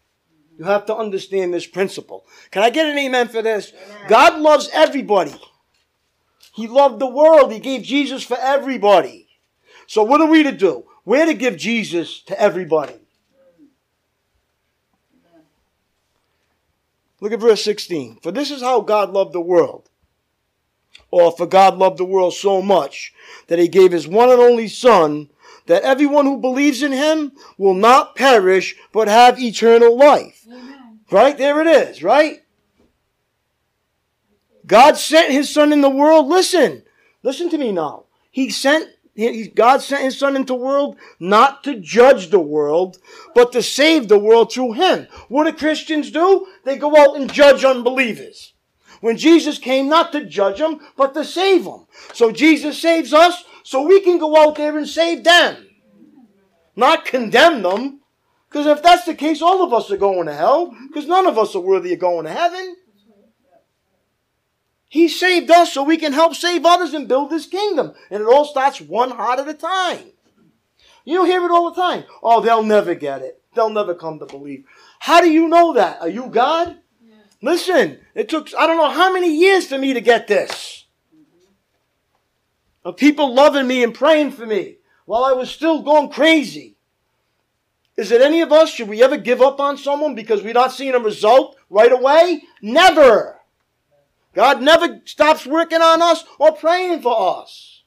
[0.62, 2.24] You have to understand this principle.
[2.52, 3.72] Can I get an amen for this?
[3.72, 4.08] Amen.
[4.08, 5.34] God loves everybody.
[6.54, 7.50] He loved the world.
[7.50, 9.26] He gave Jesus for everybody.
[9.88, 10.84] So what are we to do?
[11.04, 12.94] We're to give Jesus to everybody.
[17.20, 18.20] Look at verse 16.
[18.22, 19.90] For this is how God loved the world.
[21.10, 23.12] Or for God loved the world so much
[23.48, 25.28] that he gave his one and only son
[25.66, 30.44] that everyone who believes in him will not perish but have eternal life.
[30.48, 31.00] Amen.
[31.10, 31.36] Right?
[31.36, 32.42] There it is, right?
[34.66, 36.28] God sent his son in the world.
[36.28, 36.82] Listen,
[37.22, 38.04] listen to me now.
[38.30, 38.88] He sent,
[39.54, 42.98] God sent his son into the world not to judge the world,
[43.34, 45.06] but to save the world through him.
[45.28, 46.46] What do Christians do?
[46.64, 48.54] They go out and judge unbelievers.
[49.00, 51.86] When Jesus came not to judge them, but to save them.
[52.12, 55.68] So Jesus saves us so we can go out there and save them.
[56.76, 58.00] Not condemn them.
[58.48, 61.38] Because if that's the case, all of us are going to hell, because none of
[61.38, 62.76] us are worthy of going to heaven.
[64.88, 67.94] He saved us so we can help save others and build his kingdom.
[68.10, 70.12] And it all starts one heart at a time.
[71.06, 72.04] You hear it all the time.
[72.22, 73.42] Oh, they'll never get it.
[73.54, 74.64] They'll never come to believe.
[74.98, 76.02] How do you know that?
[76.02, 76.76] Are you God?
[77.02, 77.14] Yeah.
[77.40, 80.81] Listen, it took I don't know how many years for me to get this
[82.84, 86.76] of people loving me and praying for me while I was still going crazy.
[87.96, 88.70] Is it any of us?
[88.70, 92.42] Should we ever give up on someone because we're not seeing a result right away?
[92.62, 93.38] Never.
[94.34, 97.82] God never stops working on us or praying for us.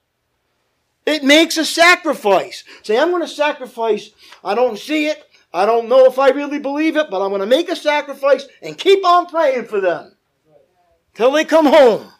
[1.05, 2.63] It makes a sacrifice.
[2.83, 4.11] Say, I'm going to sacrifice.
[4.43, 5.23] I don't see it.
[5.53, 8.45] I don't know if I really believe it, but I'm going to make a sacrifice
[8.61, 10.15] and keep on praying for them
[11.13, 12.11] till they come home.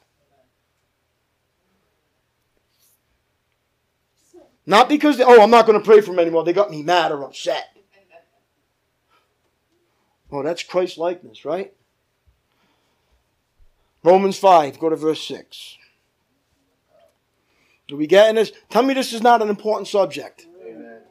[4.65, 6.43] Not because, they, oh, I'm not going to pray for them anymore.
[6.43, 7.75] They got me mad or upset.
[10.31, 11.73] Oh, that's Christ likeness, right?
[14.03, 15.77] Romans 5, go to verse 6.
[17.87, 18.51] Do we get in this?
[18.69, 20.47] Tell me this is not an important subject.
[20.65, 21.01] Amen.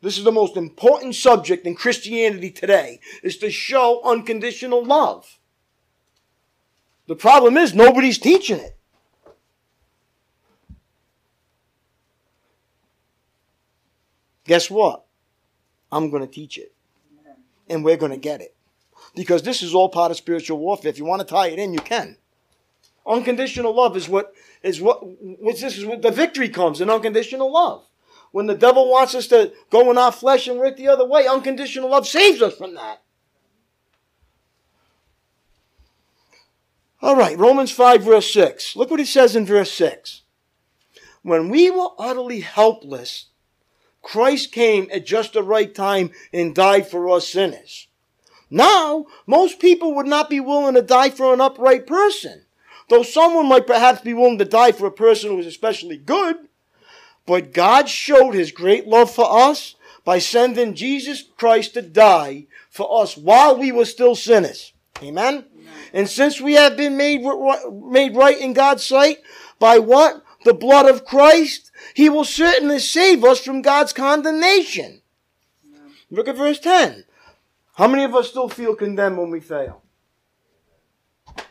[0.00, 5.38] This is the most important subject in Christianity today, is to show unconditional love.
[7.06, 8.78] The problem is nobody's teaching it.
[14.44, 15.04] Guess what?
[15.90, 16.72] I'm going to teach it.
[17.68, 18.54] And we're going to get it.
[19.14, 20.90] Because this is all part of spiritual warfare.
[20.90, 22.16] If you want to tie it in, you can.
[23.06, 24.32] Unconditional love is what
[24.62, 25.00] is what
[25.40, 27.84] what's this is what the victory comes in unconditional love.
[28.30, 31.26] When the devil wants us to go in our flesh and work the other way,
[31.26, 33.02] unconditional love saves us from that.
[37.02, 38.76] All right, Romans 5, verse 6.
[38.76, 40.22] Look what he says in verse 6.
[41.22, 43.26] When we were utterly helpless,
[44.02, 47.86] Christ came at just the right time and died for us sinners.
[48.50, 52.44] Now, most people would not be willing to die for an upright person.
[52.88, 56.36] Though someone might perhaps be willing to die for a person who is especially good.
[57.24, 63.02] But God showed his great love for us by sending Jesus Christ to die for
[63.02, 64.72] us while we were still sinners.
[65.02, 65.46] Amen?
[65.94, 67.22] And since we have been made,
[67.72, 69.18] made right in God's sight
[69.58, 70.22] by what?
[70.44, 75.02] The blood of Christ, he will certainly save us from God's condemnation.
[76.10, 77.04] Look at verse 10.
[77.74, 79.82] How many of us still feel condemned when we fail?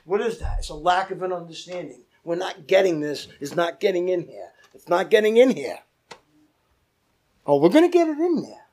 [0.06, 0.58] What is that?
[0.60, 2.04] It's a lack of an understanding.
[2.24, 3.28] We're not getting this.
[3.40, 4.50] It's not getting in here.
[4.74, 5.80] It's not getting in here.
[7.46, 8.66] Oh, we're going to get it in there.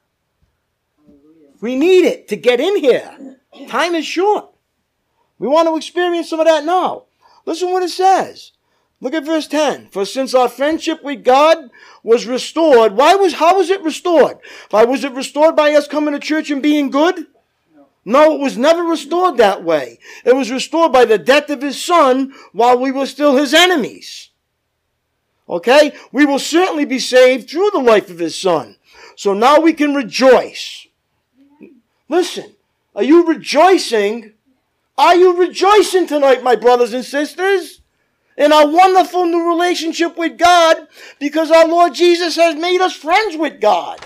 [1.61, 3.37] We need it to get in here.
[3.69, 4.51] Time is short.
[5.39, 7.05] We want to experience some of that now.
[7.47, 8.53] Listen what it says.
[9.01, 9.89] Look at verse 10.
[9.89, 11.71] For since our friendship with God
[12.03, 14.39] was restored, why was, how was it restored?
[14.71, 17.27] Why was it restored by us coming to church and being good?
[18.05, 19.99] No, it was never restored that way.
[20.25, 24.31] It was restored by the death of his son while we were still his enemies.
[25.49, 25.93] Okay?
[26.11, 28.77] We will certainly be saved through the life of his son.
[29.15, 30.87] So now we can rejoice.
[32.09, 32.55] Listen,
[32.95, 34.33] are you rejoicing?
[34.97, 37.78] Are you rejoicing tonight, my brothers and sisters?
[38.39, 40.87] In our wonderful new relationship with God
[41.19, 43.99] because our Lord Jesus has made us friends with God.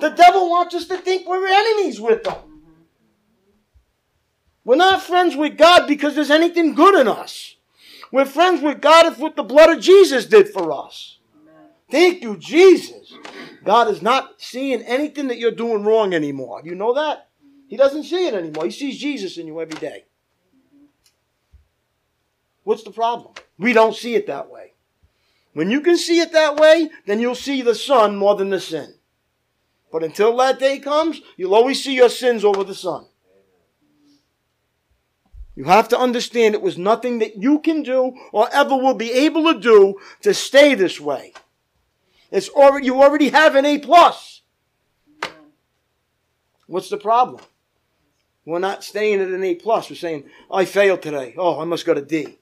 [0.00, 2.34] The devil wants us to think we're enemies with him.
[4.64, 7.56] We're not friends with God because there's anything good in us.
[8.10, 11.18] We're friends with God if what the blood of Jesus did for us.
[11.90, 13.12] Thank you, Jesus.
[13.64, 16.62] God is not seeing anything that you're doing wrong anymore.
[16.64, 17.28] You know that?
[17.68, 18.64] He doesn't see it anymore.
[18.64, 20.04] He sees Jesus in you every day.
[22.64, 23.34] What's the problem?
[23.58, 24.72] We don't see it that way.
[25.52, 28.60] When you can see it that way, then you'll see the sun more than the
[28.60, 28.94] sin.
[29.92, 33.06] But until that day comes, you'll always see your sins over the sun.
[35.54, 39.12] You have to understand it was nothing that you can do or ever will be
[39.12, 41.32] able to do to stay this way.
[42.32, 44.42] It's already, you already have an A plus.
[46.66, 47.40] What's the problem?
[48.44, 49.88] We're not staying at an A plus.
[49.88, 51.34] We're saying, I failed today.
[51.38, 52.38] Oh, I must go to D.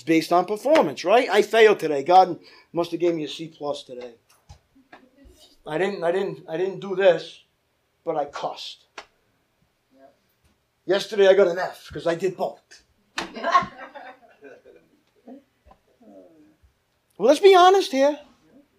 [0.00, 1.28] It's based on performance, right?
[1.28, 2.02] I failed today.
[2.02, 2.38] God
[2.72, 4.14] must have gave me a C plus today.
[5.66, 7.44] I didn't, I didn't, I didn't do this,
[8.02, 8.86] but I cussed.
[10.86, 12.82] Yesterday I got an F because I did both.
[13.18, 13.68] well,
[17.18, 18.18] let's be honest here.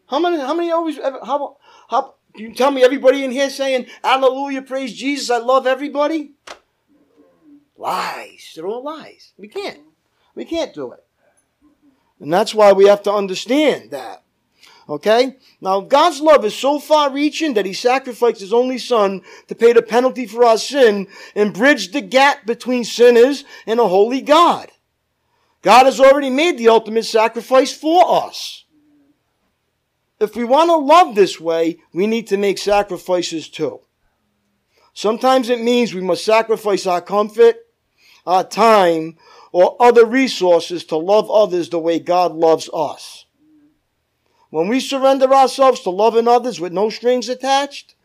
[0.08, 0.40] How many?
[0.40, 0.98] How many always?
[0.98, 1.58] How?
[1.88, 2.16] How?
[2.36, 6.32] You tell me everybody in here saying Hallelujah, praise Jesus, I love everybody.
[7.78, 8.54] Lies.
[8.56, 9.34] They're all lies.
[9.38, 9.82] We can't.
[10.34, 11.06] We can't do it.
[12.22, 14.24] And that's why we have to understand that.
[14.88, 15.38] Okay?
[15.60, 19.74] Now, God's love is so far reaching that He sacrificed His only Son to pay
[19.74, 24.72] the penalty for our sin and bridge the gap between sinners and a holy God.
[25.64, 28.66] God has already made the ultimate sacrifice for us.
[30.20, 33.80] If we want to love this way, we need to make sacrifices too.
[34.94, 37.56] Sometimes it means we must sacrifice our comfort,
[38.28, 39.18] our time,
[39.52, 43.26] or other resources to love others the way God loves us.
[44.50, 47.96] When we surrender ourselves to loving others with no strings attached,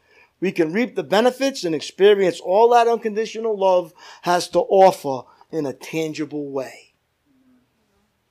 [0.41, 3.93] we can reap the benefits and experience all that unconditional love
[4.23, 6.93] has to offer in a tangible way.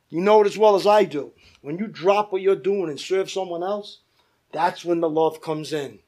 [0.09, 1.33] You know it as well as I do.
[1.61, 3.99] When you drop what you're doing and serve someone else,
[4.51, 5.99] that's when the love comes in.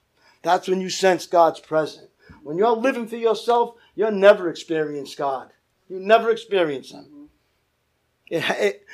[0.43, 2.07] That's when you sense God's presence.
[2.43, 5.51] When you're living for yourself, you'll never experience God.
[5.89, 7.29] You never experience them.
[8.29, 8.85] It, it,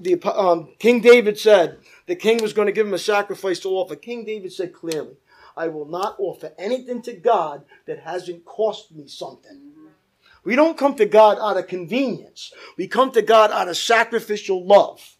[0.00, 3.68] the, um, King David said the king was going to give him a sacrifice to
[3.68, 3.96] offer.
[3.96, 5.16] King David said clearly,
[5.56, 9.60] I will not offer anything to God that hasn't cost me something.
[10.44, 12.52] We don't come to God out of convenience.
[12.76, 15.16] We come to God out of sacrificial love.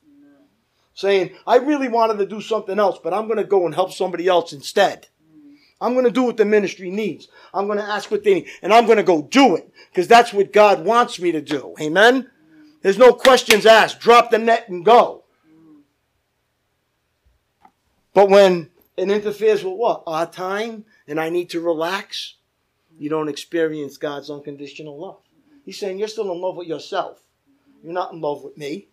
[0.95, 3.93] Saying, I really wanted to do something else, but I'm going to go and help
[3.93, 5.07] somebody else instead.
[5.81, 7.29] I'm going to do what the ministry needs.
[7.55, 8.49] I'm going to ask what they need.
[8.63, 11.75] And I'm going to go do it because that's what God wants me to do.
[11.81, 12.31] Amen?
[12.83, 14.01] There's no questions asked.
[14.01, 15.25] Drop the net and go.
[18.13, 20.03] But when it interferes with what?
[20.07, 22.35] Our time and I need to relax,
[22.99, 25.21] you don't experience God's unconditional love.
[25.65, 27.23] He's saying you're still in love with yourself.
[27.85, 28.89] You're not in love with me.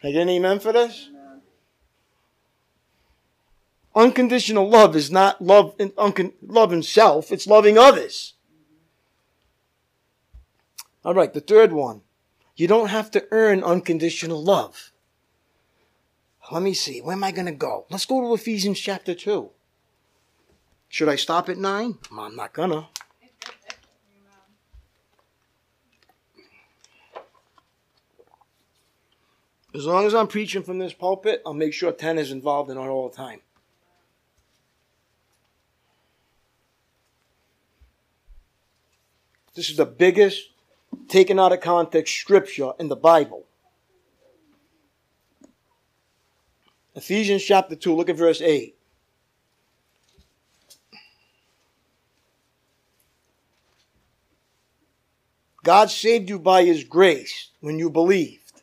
[0.00, 1.10] Can I get an amen for this?
[3.94, 8.34] Unconditional love is not love in, uncon, love in self, it's loving others.
[11.04, 12.02] All right, the third one.
[12.54, 14.92] You don't have to earn unconditional love.
[16.50, 17.00] Let me see.
[17.00, 17.86] Where am I going to go?
[17.90, 19.50] Let's go to Ephesians chapter 2.
[20.88, 21.98] Should I stop at 9?
[22.16, 22.86] I'm not going to.
[29.74, 32.78] As long as I'm preaching from this pulpit, I'll make sure 10 is involved in
[32.78, 33.42] it all the time.
[39.58, 40.50] This is the biggest
[41.08, 43.44] taken out of context scripture in the Bible.
[46.94, 48.76] Ephesians chapter 2, look at verse 8.
[55.64, 58.62] God saved you by his grace when you believed.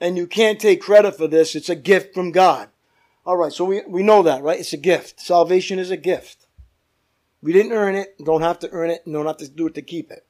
[0.00, 1.54] And you can't take credit for this.
[1.54, 2.70] It's a gift from God.
[3.26, 4.58] All right, so we, we know that, right?
[4.58, 5.20] It's a gift.
[5.20, 6.43] Salvation is a gift.
[7.44, 9.82] We didn't earn it, don't have to earn it, don't have to do it to
[9.82, 10.26] keep it.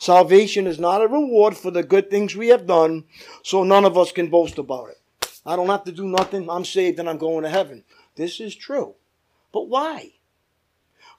[0.00, 3.04] Salvation is not a reward for the good things we have done,
[3.44, 4.98] so none of us can boast about it.
[5.46, 6.50] I don't have to do nothing.
[6.50, 7.84] I'm saved and I'm going to heaven.
[8.16, 8.96] This is true.
[9.52, 10.14] But why?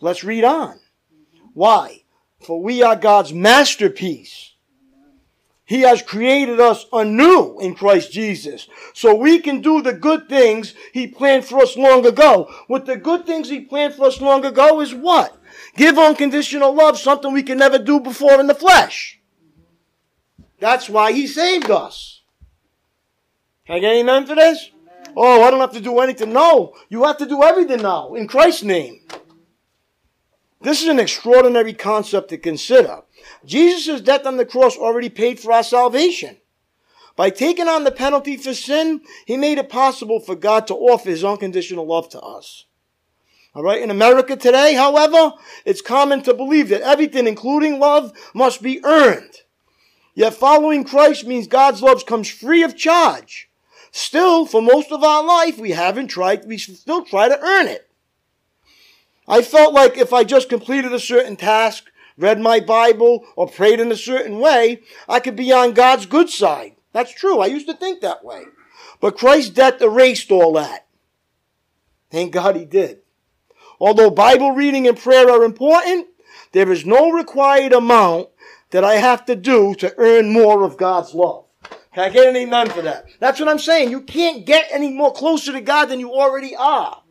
[0.01, 0.81] Let's read on.
[1.53, 2.03] Why?
[2.41, 4.53] For we are God's masterpiece.
[5.63, 8.67] He has created us anew in Christ Jesus.
[8.93, 12.49] So we can do the good things He planned for us long ago.
[12.67, 15.36] What the good things He planned for us long ago is what?
[15.76, 19.20] Give unconditional love, something we can never do before in the flesh.
[20.60, 22.22] That's why He saved us.
[23.66, 24.72] Can I get amen for this?
[25.16, 26.32] Oh, I don't have to do anything.
[26.32, 29.01] No, you have to do everything now in Christ's name.
[30.62, 33.01] This is an extraordinary concept to consider.
[33.45, 36.38] Jesus' death on the cross already paid for our salvation.
[37.16, 41.10] By taking on the penalty for sin, he made it possible for God to offer
[41.10, 42.66] his unconditional love to us.
[43.58, 43.82] All right.
[43.82, 45.34] In America today, however,
[45.66, 49.34] it's common to believe that everything, including love, must be earned.
[50.14, 53.49] Yet following Christ means God's love comes free of charge.
[53.89, 57.89] Still, for most of our life, we haven't tried, we still try to earn it.
[59.28, 61.86] I felt like if I just completed a certain task,
[62.16, 66.30] read my Bible, or prayed in a certain way, I could be on God's good
[66.30, 66.76] side.
[66.93, 67.39] That's true.
[67.39, 68.43] I used to think that way.
[69.01, 70.86] But Christ's death erased all that.
[72.12, 72.99] Thank God he did.
[73.80, 76.07] Although Bible reading and prayer are important,
[76.51, 78.30] there is no required amount
[78.71, 81.45] that I have to do to earn more of God's love.
[81.93, 83.05] Can I get an amen for that?
[83.19, 83.91] That's what I'm saying.
[83.91, 87.01] You can't get any more closer to God than you already are.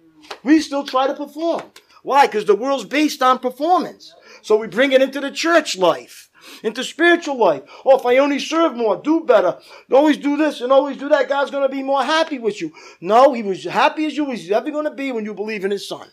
[0.43, 1.63] We still try to perform.
[2.03, 2.27] Why?
[2.27, 4.15] Because the world's based on performance.
[4.43, 6.31] So we bring it into the church life,
[6.63, 7.63] into spiritual life.
[7.85, 9.59] Oh, if I only serve more, do better,
[9.91, 12.73] always do this and always do that, God's going to be more happy with you.
[13.01, 15.73] No, He was happy as you was ever going to be when you believe in
[15.73, 16.09] His Son.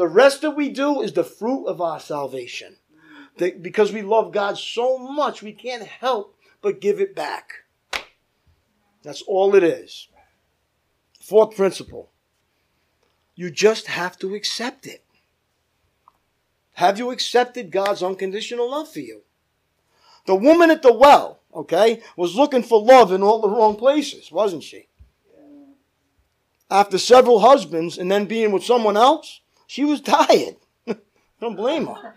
[0.00, 2.76] The rest that we do is the fruit of our salvation.
[3.36, 7.66] because we love God so much, we can't help but give it back.
[9.02, 10.08] That's all it is.
[11.20, 12.12] Fourth principle.
[13.34, 15.04] You just have to accept it.
[16.76, 19.20] Have you accepted God's unconditional love for you?
[20.24, 24.32] The woman at the well, okay, was looking for love in all the wrong places,
[24.32, 24.88] wasn't she?
[26.70, 29.40] After several husbands and then being with someone else,
[29.70, 30.56] she was tired.
[31.40, 32.14] Don't blame her.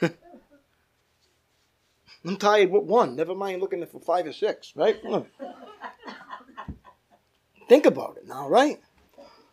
[2.24, 3.14] I'm tired with one.
[3.14, 5.00] Never mind looking for five or six, right?
[7.68, 8.80] Think about it now, right?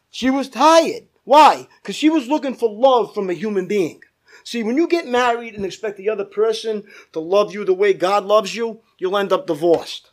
[0.09, 1.03] She was tired.
[1.23, 1.67] Why?
[1.83, 4.01] Because she was looking for love from a human being.
[4.43, 7.93] See, when you get married and expect the other person to love you the way
[7.93, 10.09] God loves you, you'll end up divorced.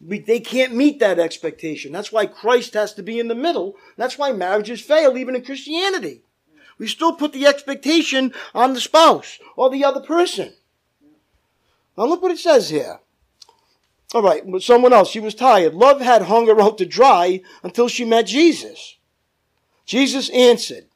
[0.00, 1.92] We, they can't meet that expectation.
[1.92, 3.76] That's why Christ has to be in the middle.
[3.96, 6.22] That's why marriages fail, even in Christianity.
[6.78, 10.52] We still put the expectation on the spouse or the other person.
[11.96, 13.00] Now look what it says here.
[14.14, 15.10] All right, someone else.
[15.10, 15.74] She was tired.
[15.74, 18.98] Love had hung her out to dry until she met Jesus.
[19.86, 20.86] Jesus answered.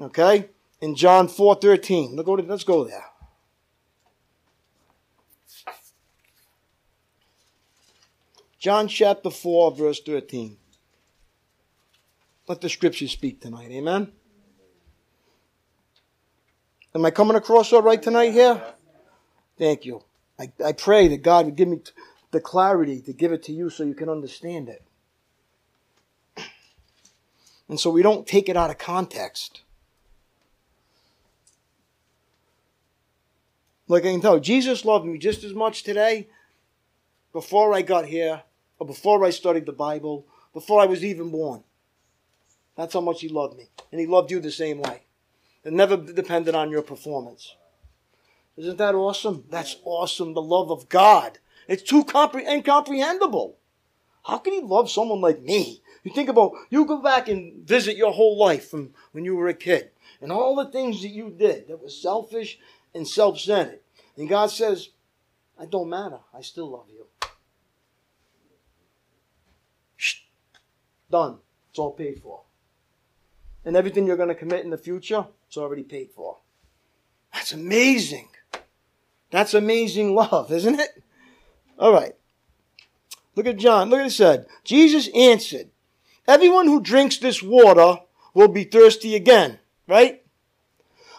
[0.00, 0.48] Okay,
[0.80, 2.16] in John four thirteen.
[2.16, 2.36] Let's go.
[2.36, 3.04] To, let's go there.
[8.58, 10.56] John chapter 4, verse 13.
[12.48, 13.70] Let the scriptures speak tonight.
[13.70, 14.12] Amen.
[16.94, 18.62] Am I coming across all right tonight here?
[19.58, 20.02] Thank you.
[20.38, 21.80] I, I pray that God would give me
[22.30, 24.82] the clarity to give it to you so you can understand it.
[27.68, 29.62] And so we don't take it out of context.
[33.88, 36.28] Like I can tell, Jesus loved me just as much today
[37.36, 38.44] before I got here
[38.78, 41.64] or before I studied the Bible, before I was even born.
[42.78, 43.68] That's how much He loved me.
[43.92, 45.02] And He loved you the same way.
[45.62, 47.54] It never depended on your performance.
[48.56, 49.44] Isn't that awesome?
[49.50, 50.32] That's awesome.
[50.32, 51.38] The love of God.
[51.68, 53.58] It's too compre- incomprehensible.
[54.24, 55.82] How can He love someone like me?
[56.04, 59.48] You think about, you go back and visit your whole life from when you were
[59.48, 59.90] a kid
[60.22, 62.58] and all the things that you did that was selfish
[62.94, 63.80] and self centered.
[64.16, 64.88] And God says,
[65.60, 66.20] I don't matter.
[66.32, 67.06] I still love you.
[71.10, 71.38] Done.
[71.70, 72.42] It's all paid for.
[73.64, 76.38] And everything you're going to commit in the future, it's already paid for.
[77.32, 78.28] That's amazing.
[79.30, 81.02] That's amazing love, isn't it?
[81.78, 82.14] All right.
[83.34, 83.90] Look at John.
[83.90, 84.46] Look at it said.
[84.64, 85.70] Jesus answered,
[86.26, 88.00] Everyone who drinks this water
[88.34, 90.22] will be thirsty again, right?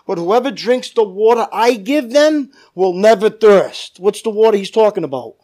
[0.06, 4.00] But whoever drinks the water I give them will never thirst.
[4.00, 5.36] What's the water he's talking about?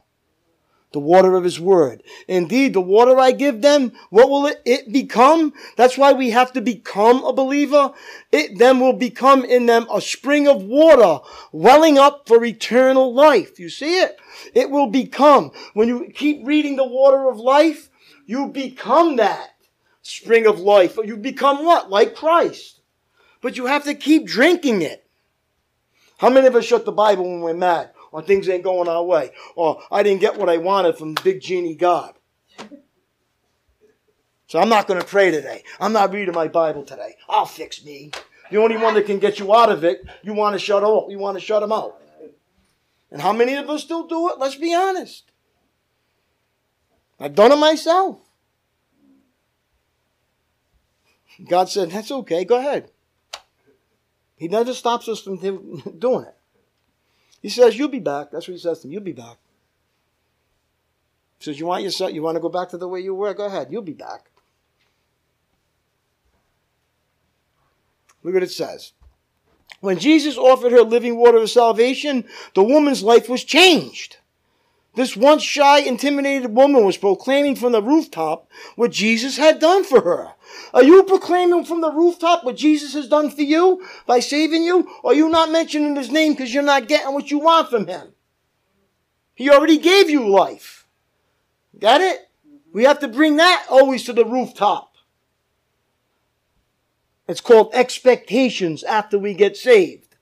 [0.94, 2.04] The water of his word.
[2.28, 5.54] Indeed, the water I give them, what will it, it, become?
[5.76, 7.92] That's why we have to become a believer.
[8.32, 11.20] It then will become in them a spring of water
[11.52, 13.60] welling up for eternal life.
[13.60, 14.18] You see it?
[14.54, 17.90] It will become, when you keep reading the water of life,
[18.26, 19.50] you become that
[20.04, 20.98] spring of life.
[21.04, 21.90] You become what?
[21.90, 22.82] Like Christ.
[23.42, 25.06] But you have to keep drinking it.
[26.20, 27.93] How many of us shut the Bible when we're mad?
[28.14, 31.42] Or things ain't going our way, or I didn't get what I wanted from Big
[31.42, 32.14] Genie God.
[34.48, 35.64] So I'm not going to pray today.
[35.80, 37.16] I'm not reading my Bible today.
[37.28, 38.12] I'll fix me.
[38.52, 41.10] The only one that can get you out of it, you want to shut off.
[41.10, 42.00] You want to shut them out.
[43.10, 44.38] And how many of us still do it?
[44.38, 45.32] Let's be honest.
[47.20, 48.20] I've done it myself.
[51.48, 52.92] God said, That's okay, go ahead.
[54.36, 55.38] He never stops us from
[55.98, 56.36] doing it.
[57.44, 58.32] He says, You'll be back.
[58.32, 58.94] That's what he says to him.
[58.94, 59.38] You'll be back.
[61.38, 63.34] He says, You want yourself, you want to go back to the way you were?
[63.34, 63.68] Go ahead.
[63.70, 64.32] You'll be back.
[68.24, 68.94] Look what it says.
[69.82, 72.24] When Jesus offered her living water of salvation,
[72.56, 74.18] the woman's life was changed.
[74.96, 80.02] This once shy, intimidated woman was proclaiming from the rooftop what Jesus had done for
[80.02, 80.34] her.
[80.72, 84.88] Are you proclaiming from the rooftop what Jesus has done for you by saving you?
[85.02, 87.88] Or are you not mentioning his name because you're not getting what you want from
[87.88, 88.14] him?
[89.34, 90.88] He already gave you life.
[91.80, 92.30] Got it?
[92.72, 94.94] We have to bring that always to the rooftop.
[97.28, 100.16] It's called expectations after we get saved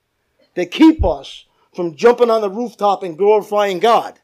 [0.55, 1.45] that keep us
[1.75, 4.19] from jumping on the rooftop and glorifying God.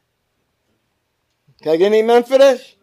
[1.62, 2.74] Can I get an amen for this?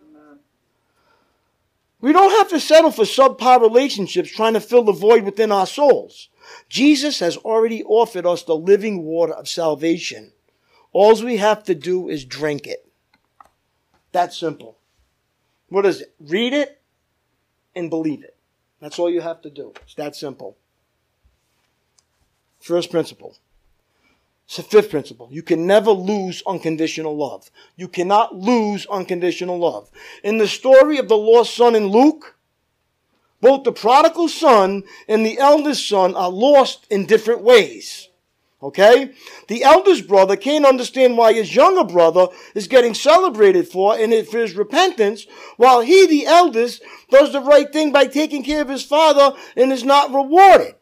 [2.01, 5.65] We don't have to settle for subpar relationships trying to fill the void within our
[5.65, 6.29] souls.
[6.69, 10.33] Jesus has already offered us the living water of salvation.
[10.91, 12.87] All we have to do is drink it.
[14.11, 14.77] That's simple.
[15.69, 16.13] What is it?
[16.19, 16.81] Read it
[17.75, 18.37] and believe it.
[18.79, 19.73] That's all you have to do.
[19.83, 20.57] It's that simple.
[22.59, 23.35] First principle.
[24.45, 25.27] It's the fifth principle.
[25.31, 27.49] You can never lose unconditional love.
[27.75, 29.89] You cannot lose unconditional love.
[30.23, 32.35] In the story of the lost son in Luke,
[33.41, 38.07] both the prodigal son and the eldest son are lost in different ways.
[38.61, 39.11] Okay?
[39.47, 44.39] The eldest brother can't understand why his younger brother is getting celebrated for and for
[44.39, 45.25] his repentance,
[45.57, 49.71] while he, the eldest, does the right thing by taking care of his father and
[49.71, 50.75] is not rewarded.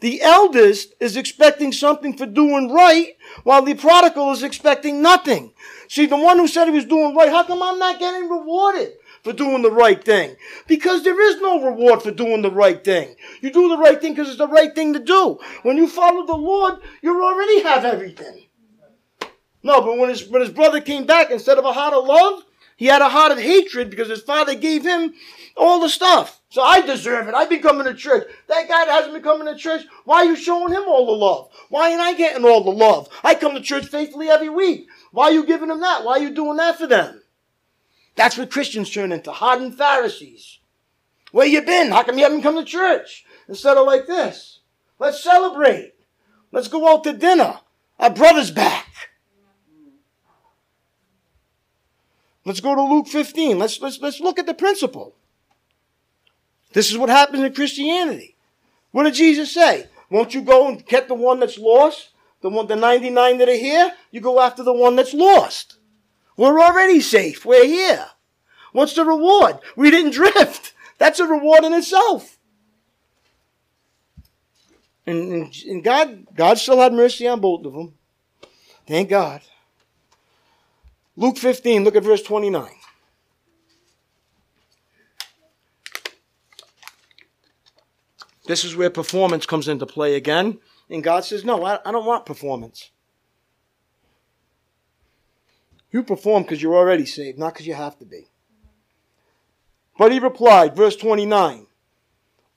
[0.00, 5.52] The eldest is expecting something for doing right, while the prodigal is expecting nothing.
[5.88, 8.92] See, the one who said he was doing right, how come I'm not getting rewarded
[9.22, 10.36] for doing the right thing?
[10.66, 13.14] Because there is no reward for doing the right thing.
[13.42, 15.38] You do the right thing because it's the right thing to do.
[15.62, 18.46] When you follow the Lord, you already have everything.
[19.62, 22.44] No, but when his, when his brother came back, instead of a heart of love,
[22.76, 25.12] he had a heart of hatred because his father gave him
[25.54, 26.39] all the stuff.
[26.50, 27.34] So I deserve it.
[27.34, 28.26] I've been coming to church.
[28.48, 31.12] That guy that hasn't been coming to church, why are you showing him all the
[31.12, 31.48] love?
[31.68, 33.08] Why ain't I getting all the love?
[33.22, 34.88] I come to church faithfully every week.
[35.12, 36.04] Why are you giving them that?
[36.04, 37.22] Why are you doing that for them?
[38.16, 40.58] That's what Christians turn into, hardened Pharisees.
[41.30, 41.92] Where you been?
[41.92, 43.24] How come you haven't come to church?
[43.48, 44.58] Instead of like this.
[44.98, 45.94] Let's celebrate.
[46.50, 47.60] Let's go out to dinner.
[48.00, 48.88] Our brother's back.
[52.44, 53.56] Let's go to Luke 15.
[53.56, 55.14] Let's, let's, let's look at the principle.
[56.72, 58.36] This is what happens in Christianity.
[58.92, 59.88] What did Jesus say?
[60.10, 62.10] Won't you go and get the one that's lost?
[62.42, 63.92] The one, the 99 that are here?
[64.10, 65.76] You go after the one that's lost.
[66.36, 67.44] We're already safe.
[67.44, 68.06] We're here.
[68.72, 69.58] What's the reward?
[69.76, 70.72] We didn't drift.
[70.98, 72.38] That's a reward in itself.
[75.06, 77.94] And, and, God, God still had mercy on both of them.
[78.86, 79.40] Thank God.
[81.16, 82.70] Luke 15, look at verse 29.
[88.50, 90.58] This is where performance comes into play again.
[90.88, 92.90] And God says, No, I, I don't want performance.
[95.92, 98.26] You perform because you're already saved, not because you have to be.
[99.96, 101.68] But he replied, verse 29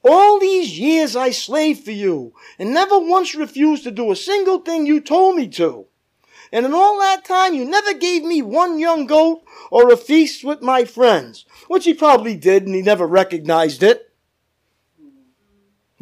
[0.04, 4.62] All these years I slaved for you, and never once refused to do a single
[4.62, 5.86] thing you told me to.
[6.52, 10.44] And in all that time, you never gave me one young goat or a feast
[10.44, 14.10] with my friends, which he probably did, and he never recognized it.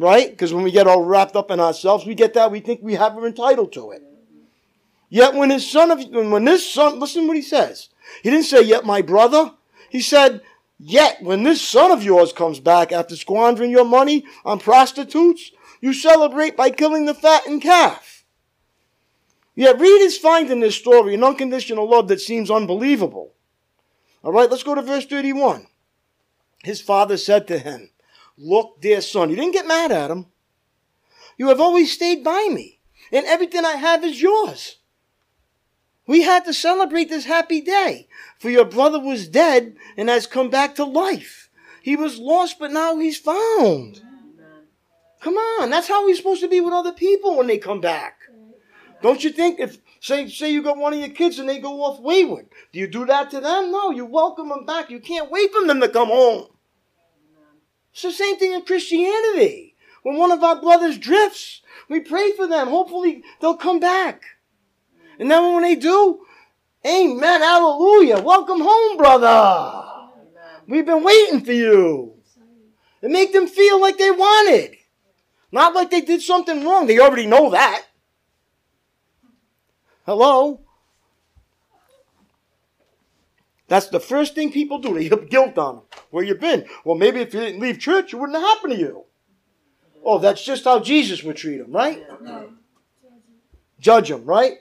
[0.02, 0.30] Right?
[0.32, 2.94] Because when we get all wrapped up in ourselves, we get that, we think we
[2.94, 4.02] have, we're entitled to it.
[5.08, 7.88] Yet when his son of, when this son, listen what he says.
[8.20, 9.52] He didn't say, yet my brother.
[9.90, 10.42] He said,
[10.76, 15.92] yet when this son of yours comes back after squandering your money on prostitutes, you
[15.92, 18.24] celebrate by killing the fattened calf.
[19.54, 23.34] Yet Reed is finding this story an unconditional love that seems unbelievable.
[24.24, 25.68] All right, let's go to verse 31.
[26.64, 27.90] His father said to him,
[28.44, 30.26] Look, dear son, you didn't get mad at him.
[31.36, 32.80] You have always stayed by me,
[33.12, 34.78] and everything I have is yours.
[36.08, 38.08] We had to celebrate this happy day,
[38.40, 41.50] for your brother was dead and has come back to life.
[41.82, 44.02] He was lost, but now he's found.
[45.20, 48.18] Come on, that's how we're supposed to be with other people when they come back.
[49.02, 51.80] Don't you think if say say you got one of your kids and they go
[51.84, 53.70] off wayward, do you do that to them?
[53.70, 54.90] No, you welcome them back.
[54.90, 56.48] You can't wait for them to come home.
[57.92, 59.76] It's the same thing in Christianity.
[60.02, 62.68] When one of our brothers drifts, we pray for them.
[62.68, 64.22] Hopefully they'll come back.
[65.18, 66.24] And then when they do,
[66.86, 68.20] amen, hallelujah.
[68.20, 70.10] Welcome home, brother.
[70.66, 72.14] We've been waiting for you.
[73.02, 74.76] And make them feel like they wanted.
[75.50, 76.86] Not like they did something wrong.
[76.86, 77.84] They already know that.
[80.06, 80.61] Hello?
[83.72, 84.92] That's the first thing people do.
[84.92, 85.84] They put guilt on them.
[86.10, 86.66] Where you been?
[86.84, 89.04] Well, maybe if you didn't leave church, it wouldn't have happened to you.
[90.04, 92.04] Oh, that's just how Jesus would treat them, right?
[93.80, 94.58] Judge them, right?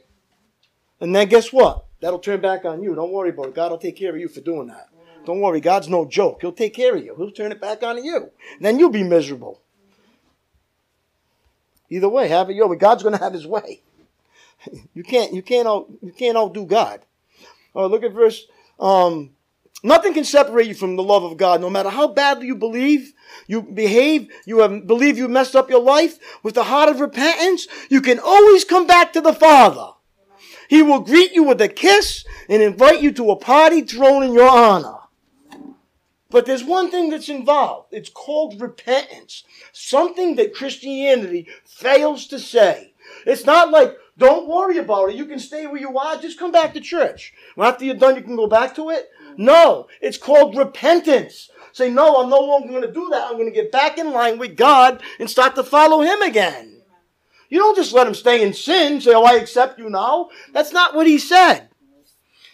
[1.02, 1.88] And then guess what?
[2.00, 2.96] That'll turn back on you.
[2.96, 3.54] Don't worry about it.
[3.54, 4.88] God will take care of you for doing that.
[5.26, 5.60] Don't worry.
[5.60, 6.38] God's no joke.
[6.40, 7.14] He'll take care of you.
[7.18, 8.32] He'll turn it back on you.
[8.56, 9.60] And then you'll be miserable.
[11.90, 12.78] Either way, have it your way.
[12.78, 13.82] God's going to have His way.
[14.94, 15.34] You can't.
[15.34, 15.68] You can't.
[15.68, 17.02] Out, you can't outdo God.
[17.76, 18.46] Oh, look at verse.
[18.82, 19.36] Um,
[19.84, 23.14] nothing can separate you from the love of God, no matter how badly you believe,
[23.48, 26.18] you behave, you have believe you messed up your life.
[26.44, 29.92] With the heart of repentance, you can always come back to the Father.
[30.68, 34.34] He will greet you with a kiss and invite you to a party thrown in
[34.34, 34.98] your honor.
[36.30, 37.90] But there's one thing that's involved.
[37.92, 39.44] It's called repentance.
[39.74, 42.94] Something that Christianity fails to say.
[43.26, 45.16] It's not like, don't worry about it.
[45.16, 46.22] You can stay where you are.
[46.22, 47.34] Just come back to church.
[47.58, 49.10] Well, after you're done, you can go back to it.
[49.36, 51.50] No, it's called repentance.
[51.74, 53.28] Say, no, I'm no longer going to do that.
[53.28, 56.82] I'm going to get back in line with God and start to follow Him again.
[57.50, 60.30] You don't just let him stay in sin, say, Oh, I accept you now.
[60.54, 61.68] That's not what he said.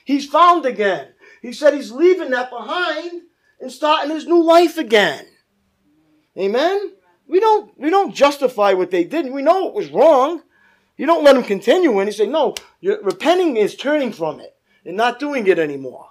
[0.04, 1.10] He's found again.
[1.44, 3.22] He said he's leaving that behind
[3.62, 5.28] and starting his new life again.
[6.36, 6.94] Amen?
[7.28, 9.32] We don't, we don't justify what they did.
[9.32, 10.42] We know it was wrong.
[10.98, 14.98] You don't let them continue and you say, no, repenting is turning from it and
[14.98, 16.10] not doing it anymore.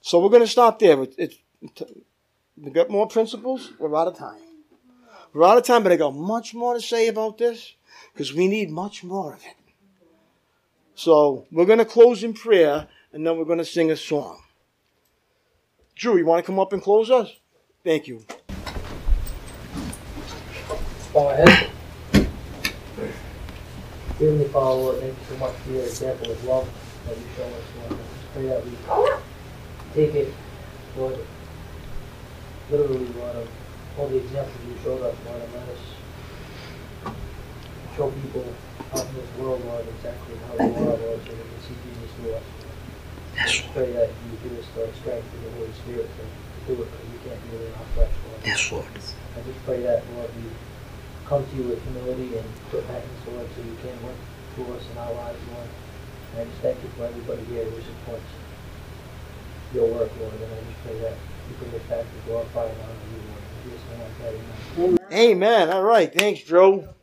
[0.00, 1.04] So we're going to stop there.
[1.18, 1.36] It's,
[2.56, 3.72] we got more principles.
[3.78, 4.40] We're out of time.
[5.32, 7.74] We're out of time, but I got much more to say about this
[8.12, 9.56] because we need much more of it.
[10.94, 14.40] So we're going to close in prayer and then we're going to sing a song.
[15.94, 17.30] Drew, you want to come up and close us?
[17.84, 18.24] Thank you.
[21.16, 21.70] Go ahead.
[24.20, 26.68] Heavenly Father, Lord, thank you so much for your example of love
[27.08, 27.92] that you show us, Lord.
[27.92, 28.76] I just pray that we
[29.94, 30.34] take it,
[30.94, 31.16] Lord,
[32.70, 33.48] literally, Lord, of
[33.96, 37.16] all the examples you showed us, Lord, and let us
[37.96, 38.44] show people
[38.92, 42.12] out in this world, Lord, exactly how you are, Lord, so they can see Jesus
[42.20, 42.44] through us.
[42.44, 46.74] I Yes, just pray that you give us the strength of the Holy Spirit to,
[46.74, 48.40] do it, because we can't do it in our flesh, Lord.
[48.44, 48.84] Yes, Lord.
[48.84, 50.44] I just pray that, Lord, we
[51.28, 54.14] come to you with humility and repentance, Lord, so you can work
[54.54, 55.68] through us in our lives, Lord.
[56.32, 58.30] And I just thank you for everybody here who supports
[59.74, 61.14] your work, Lord, and I just pray that
[61.50, 63.42] you bring us back to glorify and honor you, Lord.
[63.66, 65.12] In amen.
[65.12, 65.70] Amen.
[65.70, 66.12] All right.
[66.12, 66.95] Thanks, Joe.